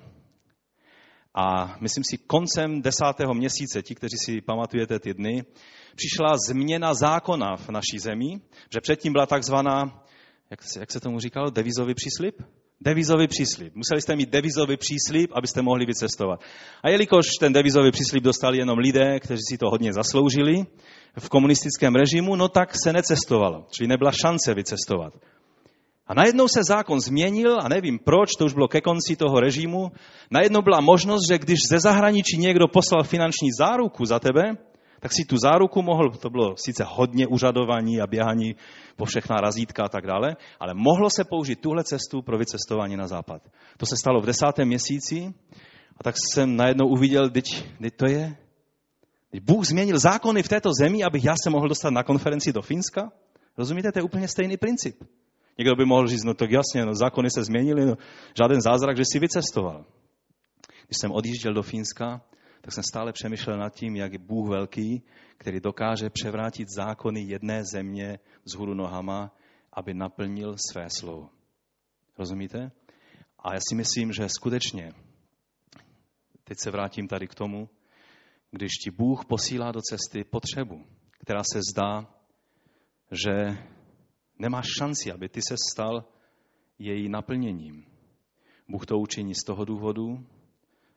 a 1.35 1.77
myslím 1.79 2.03
si 2.03 2.17
koncem 2.17 2.81
desátého 2.81 3.33
měsíce, 3.33 3.81
ti, 3.81 3.95
kteří 3.95 4.17
si 4.25 4.41
pamatujete 4.41 4.99
ty 4.99 5.13
dny, 5.13 5.43
přišla 5.95 6.37
změna 6.49 6.93
zákona 6.93 7.55
v 7.55 7.69
naší 7.69 7.99
zemi, 7.99 8.41
že 8.73 8.81
předtím 8.81 9.13
byla 9.13 9.25
takzvaná, 9.25 10.03
jak, 10.49 10.59
jak 10.79 10.91
se 10.91 10.99
tomu 10.99 11.19
říkalo, 11.19 11.49
devizový 11.49 11.93
příslip? 11.93 12.41
Devizový 12.81 13.27
příslip. 13.27 13.75
Museli 13.75 14.01
jste 14.01 14.15
mít 14.15 14.29
devizový 14.29 14.77
příslip, 14.77 15.31
abyste 15.33 15.61
mohli 15.61 15.85
vycestovat. 15.85 16.41
A 16.83 16.89
jelikož 16.89 17.25
ten 17.39 17.53
devizový 17.53 17.91
příslip 17.91 18.23
dostali 18.23 18.57
jenom 18.57 18.77
lidé, 18.79 19.19
kteří 19.19 19.41
si 19.49 19.57
to 19.57 19.69
hodně 19.69 19.93
zasloužili 19.93 20.65
v 21.19 21.29
komunistickém 21.29 21.95
režimu, 21.95 22.35
no 22.35 22.49
tak 22.49 22.73
se 22.83 22.93
necestovalo. 22.93 23.67
Čili 23.71 23.87
nebyla 23.87 24.11
šance 24.11 24.53
vycestovat. 24.53 25.13
A 26.07 26.13
najednou 26.13 26.47
se 26.47 26.63
zákon 26.63 26.99
změnil 26.99 27.57
a 27.61 27.69
nevím 27.69 27.99
proč, 27.99 28.29
to 28.37 28.45
už 28.45 28.53
bylo 28.53 28.67
ke 28.67 28.81
konci 28.81 29.15
toho 29.15 29.39
režimu. 29.39 29.91
Najednou 30.31 30.61
byla 30.61 30.81
možnost, 30.81 31.21
že 31.31 31.37
když 31.37 31.59
ze 31.69 31.79
zahraničí 31.79 32.37
někdo 32.37 32.67
poslal 32.67 33.03
finanční 33.03 33.49
záruku 33.57 34.05
za 34.05 34.19
tebe, 34.19 34.57
tak 34.99 35.13
si 35.13 35.25
tu 35.25 35.37
záruku 35.37 35.81
mohl, 35.81 36.09
to 36.09 36.29
bylo 36.29 36.57
sice 36.57 36.85
hodně 36.87 37.27
užadování 37.27 38.01
a 38.01 38.07
běhání 38.07 38.55
po 38.95 39.05
všechna 39.05 39.35
razítka 39.37 39.83
a 39.83 39.89
tak 39.89 40.07
dále, 40.07 40.35
ale 40.59 40.73
mohlo 40.73 41.09
se 41.09 41.23
použít 41.23 41.61
tuhle 41.61 41.83
cestu 41.83 42.21
pro 42.21 42.37
vycestování 42.37 42.97
na 42.97 43.07
západ. 43.07 43.41
To 43.77 43.85
se 43.85 43.95
stalo 43.97 44.21
v 44.21 44.25
desátém 44.25 44.67
měsíci 44.67 45.33
a 45.97 46.03
tak 46.03 46.15
jsem 46.17 46.55
najednou 46.55 46.87
uviděl, 46.87 47.29
teď, 47.29 47.65
teď 47.81 47.93
to 47.95 48.05
je. 48.05 48.37
Teď 49.31 49.43
Bůh 49.43 49.65
změnil 49.65 49.99
zákony 49.99 50.43
v 50.43 50.47
této 50.47 50.69
zemi, 50.79 51.03
abych 51.03 51.23
já 51.23 51.33
se 51.43 51.49
mohl 51.49 51.67
dostat 51.67 51.89
na 51.89 52.03
konferenci 52.03 52.53
do 52.53 52.61
Finska. 52.61 53.11
Rozumíte, 53.57 53.91
to 53.91 53.99
je 53.99 54.03
úplně 54.03 54.27
stejný 54.27 54.57
princip. 54.57 55.03
Někdo 55.57 55.75
by 55.75 55.85
mohl 55.85 56.07
říct, 56.07 56.23
no 56.23 56.33
tak 56.33 56.51
jasně, 56.51 56.85
no, 56.85 56.95
zákony 56.95 57.29
se 57.31 57.43
změnily, 57.43 57.85
no, 57.85 57.95
žádný 58.37 58.61
zázrak, 58.61 58.97
že 58.97 59.03
si 59.11 59.19
vycestoval. 59.19 59.85
Když 60.85 60.97
jsem 61.01 61.11
odjížděl 61.11 61.53
do 61.53 61.63
Fínska, 61.63 62.21
tak 62.61 62.73
jsem 62.73 62.83
stále 62.83 63.13
přemýšlel 63.13 63.57
nad 63.57 63.73
tím, 63.73 63.95
jak 63.95 64.13
je 64.13 64.19
Bůh 64.19 64.49
velký, 64.49 65.03
který 65.37 65.59
dokáže 65.59 66.09
převrátit 66.09 66.67
zákony 66.69 67.21
jedné 67.21 67.63
země 67.73 68.19
z 68.45 68.55
hůru 68.55 68.73
nohama, 68.73 69.31
aby 69.73 69.93
naplnil 69.93 70.55
své 70.71 70.87
slovo. 70.89 71.29
Rozumíte? 72.17 72.71
A 73.39 73.53
já 73.53 73.59
si 73.69 73.75
myslím, 73.75 74.11
že 74.11 74.29
skutečně, 74.29 74.91
teď 76.43 76.57
se 76.63 76.71
vrátím 76.71 77.07
tady 77.07 77.27
k 77.27 77.35
tomu, 77.35 77.69
když 78.51 78.71
ti 78.83 78.91
Bůh 78.91 79.25
posílá 79.25 79.71
do 79.71 79.79
cesty 79.81 80.23
potřebu, 80.23 80.85
která 81.19 81.41
se 81.53 81.59
zdá, 81.71 82.07
že 83.11 83.57
nemáš 84.41 84.65
šanci, 84.77 85.11
aby 85.11 85.29
ty 85.29 85.41
se 85.41 85.55
stal 85.71 86.05
její 86.79 87.09
naplněním. 87.09 87.85
Bůh 88.67 88.85
to 88.85 88.99
učiní 88.99 89.35
z 89.35 89.43
toho 89.43 89.65
důvodu, 89.65 90.25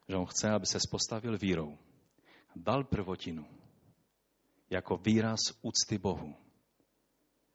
že 0.09 0.17
on 0.17 0.27
chce, 0.27 0.51
aby 0.51 0.67
se 0.67 0.79
postavil 0.91 1.39
vírou. 1.39 1.79
Dal 2.57 2.85
prvotinu 2.85 3.47
jako 4.71 4.97
výraz 4.97 5.39
úcty 5.63 5.99
Bohu. 5.99 6.35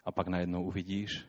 A 0.06 0.12
pak 0.12 0.28
najednou 0.28 0.64
uvidíš, 0.64 1.26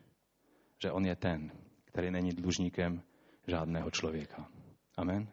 že 0.83 0.93
on 0.93 1.07
je 1.07 1.17
ten, 1.17 1.53
který 1.85 2.11
není 2.11 2.31
dlužníkem 2.31 3.03
žádného 3.47 3.91
člověka. 3.91 4.49
Amen. 4.97 5.29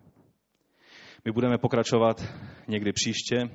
My 1.25 1.31
budeme 1.31 1.57
pokračovat 1.57 2.23
někdy 2.67 2.93
příště, 2.93 3.49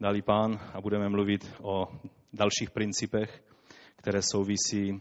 dalí 0.00 0.22
pán, 0.22 0.60
a 0.74 0.80
budeme 0.80 1.08
mluvit 1.08 1.54
o 1.62 1.86
dalších 2.32 2.70
principech, 2.70 3.42
které 4.06 4.22
souvisí 4.22 5.00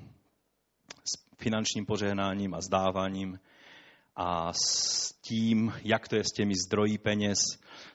s 0.89 1.37
finančním 1.37 1.85
požehnáním 1.85 2.53
a 2.53 2.61
zdáváním 2.61 3.39
a 4.15 4.53
s 4.53 5.13
tím, 5.21 5.73
jak 5.83 6.07
to 6.07 6.15
je 6.15 6.23
s 6.23 6.33
těmi 6.35 6.53
zdrojí 6.67 6.97
peněz. 6.97 7.37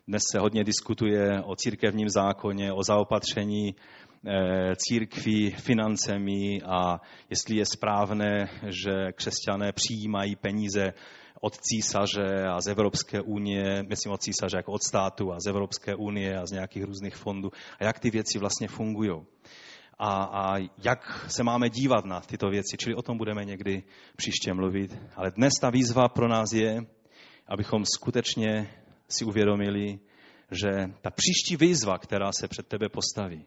Dnes 0.08 0.22
se 0.32 0.38
hodně 0.38 0.64
diskutuje 0.64 1.42
o 1.42 1.56
církevním 1.56 2.08
zákoně, 2.08 2.72
o 2.72 2.82
zaopatření 2.82 3.74
eh, 3.74 4.76
církví 4.76 5.50
financemi 5.50 6.62
a 6.62 7.00
jestli 7.30 7.56
je 7.56 7.66
správné, 7.66 8.48
že 8.62 9.12
křesťané 9.12 9.72
přijímají 9.72 10.36
peníze 10.36 10.92
od 11.40 11.56
císaře 11.61 12.46
a 12.48 12.61
z 12.61 12.66
Evropské 12.66 13.20
unie, 13.20 13.82
myslím 13.88 14.12
od 14.12 14.22
císaře 14.22 14.56
jako 14.56 14.72
od 14.72 14.82
státu 14.82 15.32
a 15.32 15.40
z 15.40 15.46
Evropské 15.46 15.94
unie 15.94 16.38
a 16.38 16.46
z 16.46 16.50
nějakých 16.50 16.84
různých 16.84 17.16
fondů 17.16 17.50
a 17.78 17.84
jak 17.84 17.98
ty 17.98 18.11
věci 18.11 18.38
vlastně 18.38 18.68
fungují 18.68 19.11
a, 20.03 20.24
a 20.24 20.59
jak 20.84 21.26
se 21.28 21.42
máme 21.42 21.70
dívat 21.70 22.05
na 22.05 22.20
tyto 22.20 22.51
věci. 22.51 22.76
Čili 22.76 22.94
o 22.94 23.03
tom 23.03 23.18
budeme 23.18 23.44
někdy 23.44 23.82
příště 24.16 24.55
mluvit. 24.55 24.96
Ale 25.16 25.30
dnes 25.30 25.53
ta 25.61 25.70
výzva 25.70 26.09
pro 26.09 26.28
nás 26.28 26.53
je, 26.53 26.86
abychom 27.46 27.84
skutečně 27.94 28.74
si 29.09 29.24
uvědomili, 29.24 29.98
že 30.51 30.70
ta 31.01 31.11
příští 31.11 31.57
výzva, 31.57 31.98
která 31.98 32.32
se 32.32 32.48
před 32.48 32.66
tebe 32.66 32.88
postaví, 32.88 33.46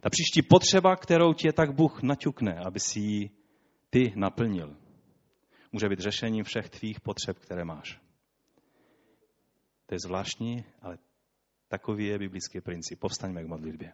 ta 0.00 0.10
příští 0.10 0.42
potřeba, 0.42 0.96
kterou 0.96 1.32
tě 1.32 1.52
tak 1.52 1.74
Bůh 1.74 2.02
naťukne, 2.02 2.54
aby 2.66 2.80
si 2.80 3.00
ji 3.00 3.30
ty 3.90 4.12
naplnil, 4.16 4.76
může 5.72 5.88
být 5.88 5.98
řešením 5.98 6.44
všech 6.44 6.70
tvých 6.70 7.00
potřeb, 7.00 7.38
které 7.38 7.64
máš. 7.64 8.00
To 9.86 9.94
je 9.94 9.98
zvláštní, 10.06 10.64
ale 10.82 10.98
takový 11.68 12.06
je 12.06 12.18
biblický 12.18 12.60
princip. 12.60 13.00
Povstaňme 13.00 13.44
k 13.44 13.48
modlitbě. 13.48 13.92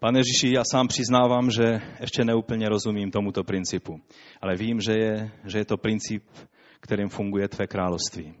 Pane 0.00 0.18
Ježíši, 0.18 0.54
já 0.54 0.62
sám 0.72 0.88
přiznávám, 0.88 1.50
že 1.50 1.80
ještě 2.00 2.24
neúplně 2.24 2.68
rozumím 2.68 3.10
tomuto 3.10 3.44
principu, 3.44 4.00
ale 4.40 4.56
vím, 4.56 4.80
že 4.80 4.92
je, 4.92 5.30
že 5.44 5.58
je 5.58 5.64
to 5.64 5.76
princip, 5.76 6.24
kterým 6.80 7.08
funguje 7.08 7.48
Tvé 7.48 7.66
království. 7.66 8.34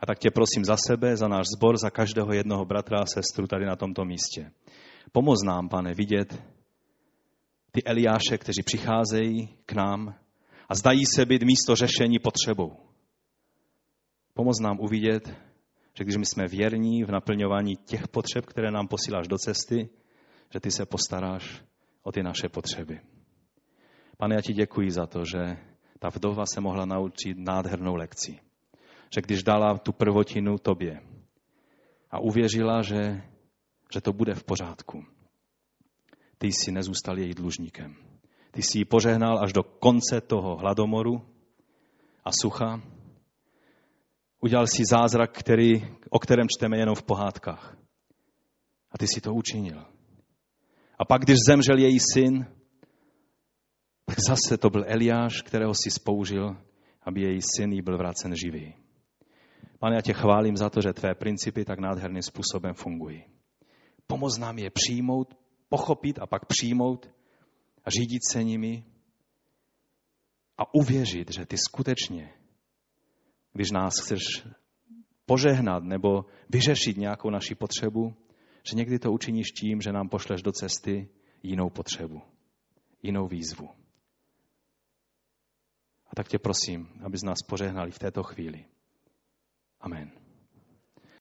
A 0.00 0.06
tak 0.06 0.18
tě 0.18 0.30
prosím 0.30 0.64
za 0.64 0.76
sebe, 0.86 1.16
za 1.16 1.28
náš 1.28 1.46
sbor, 1.56 1.76
za 1.76 1.90
každého 1.90 2.32
jednoho 2.32 2.64
bratra 2.64 2.98
a 2.98 3.06
sestru 3.06 3.46
tady 3.46 3.66
na 3.66 3.76
tomto 3.76 4.04
místě. 4.04 4.50
Pomoz 5.12 5.38
nám, 5.46 5.68
pane, 5.68 5.94
vidět 5.94 6.42
ty 7.70 7.84
Eliáše, 7.84 8.38
kteří 8.38 8.62
přicházejí 8.62 9.48
k 9.66 9.72
nám 9.72 10.14
a 10.68 10.74
zdají 10.74 11.06
se 11.06 11.26
být 11.26 11.42
místo 11.42 11.76
řešení 11.76 12.18
potřebou. 12.18 12.76
Pomoz 14.34 14.56
nám 14.60 14.80
uvidět, 14.80 15.34
že 15.98 16.04
když 16.04 16.16
my 16.16 16.26
jsme 16.26 16.46
věrní 16.48 17.04
v 17.04 17.10
naplňování 17.10 17.76
těch 17.76 18.08
potřeb, 18.08 18.46
které 18.46 18.70
nám 18.70 18.88
posíláš 18.88 19.28
do 19.28 19.38
cesty, 19.38 19.88
že 20.54 20.60
ty 20.60 20.70
se 20.70 20.86
postaráš 20.86 21.62
o 22.02 22.12
ty 22.12 22.22
naše 22.22 22.48
potřeby. 22.48 23.00
Pane, 24.16 24.34
já 24.34 24.40
ti 24.40 24.52
děkuji 24.52 24.90
za 24.90 25.06
to, 25.06 25.24
že 25.24 25.56
ta 25.98 26.08
vdova 26.08 26.44
se 26.46 26.60
mohla 26.60 26.84
naučit 26.84 27.38
nádhernou 27.38 27.94
lekci. 27.94 28.38
Že 29.14 29.20
když 29.20 29.42
dala 29.42 29.78
tu 29.78 29.92
prvotinu 29.92 30.58
tobě 30.58 31.00
a 32.10 32.18
uvěřila, 32.18 32.82
že, 32.82 33.22
že 33.94 34.00
to 34.00 34.12
bude 34.12 34.34
v 34.34 34.44
pořádku, 34.44 35.04
ty 36.38 36.46
jsi 36.46 36.72
nezůstal 36.72 37.18
její 37.18 37.34
dlužníkem. 37.34 37.96
Ty 38.50 38.62
jsi 38.62 38.78
ji 38.78 38.84
požehnal 38.84 39.38
až 39.38 39.52
do 39.52 39.62
konce 39.62 40.20
toho 40.20 40.56
hladomoru 40.56 41.22
a 42.24 42.30
sucha. 42.40 42.82
Udělal 44.40 44.66
si 44.66 44.82
zázrak, 44.90 45.38
který, 45.38 45.88
o 46.10 46.18
kterém 46.18 46.46
čteme 46.48 46.78
jenom 46.78 46.94
v 46.94 47.02
pohádkách. 47.02 47.76
A 48.90 48.98
ty 48.98 49.06
si 49.06 49.20
to 49.20 49.34
učinil. 49.34 49.93
A 50.98 51.04
pak, 51.04 51.22
když 51.22 51.36
zemřel 51.48 51.78
její 51.78 51.98
syn, 52.12 52.46
tak 54.04 54.16
zase 54.28 54.58
to 54.58 54.70
byl 54.70 54.84
Eliáš, 54.86 55.42
kterého 55.42 55.72
si 55.74 55.90
spoužil, 55.90 56.56
aby 57.02 57.20
její 57.20 57.40
syn 57.56 57.72
jí 57.72 57.82
byl 57.82 57.98
vrácen 57.98 58.36
živý. 58.36 58.74
Pane, 59.78 59.96
já 59.96 60.00
tě 60.02 60.12
chválím 60.12 60.56
za 60.56 60.70
to, 60.70 60.80
že 60.80 60.92
tvé 60.92 61.14
principy 61.14 61.64
tak 61.64 61.78
nádherným 61.78 62.22
způsobem 62.22 62.74
fungují. 62.74 63.24
Pomoz 64.06 64.38
nám 64.38 64.58
je 64.58 64.70
přijmout, 64.70 65.34
pochopit 65.68 66.18
a 66.18 66.26
pak 66.26 66.46
přijmout 66.46 67.10
a 67.84 67.90
řídit 67.90 68.20
se 68.32 68.44
nimi 68.44 68.84
a 70.58 70.74
uvěřit, 70.74 71.32
že 71.32 71.46
ty 71.46 71.56
skutečně, 71.58 72.32
když 73.52 73.70
nás 73.70 73.94
chceš 74.02 74.20
požehnat 75.26 75.84
nebo 75.84 76.24
vyřešit 76.48 76.96
nějakou 76.96 77.30
naši 77.30 77.54
potřebu, 77.54 78.14
že 78.70 78.76
někdy 78.76 78.98
to 78.98 79.12
učiníš 79.12 79.46
tím, 79.46 79.80
že 79.80 79.92
nám 79.92 80.08
pošleš 80.08 80.42
do 80.42 80.52
cesty 80.52 81.08
jinou 81.42 81.70
potřebu, 81.70 82.22
jinou 83.02 83.26
výzvu. 83.26 83.68
A 86.06 86.16
tak 86.16 86.28
tě 86.28 86.38
prosím, 86.38 86.88
abys 87.04 87.22
nás 87.22 87.38
požehnali 87.48 87.90
v 87.90 87.98
této 87.98 88.22
chvíli. 88.22 88.64
Amen. 89.80 90.23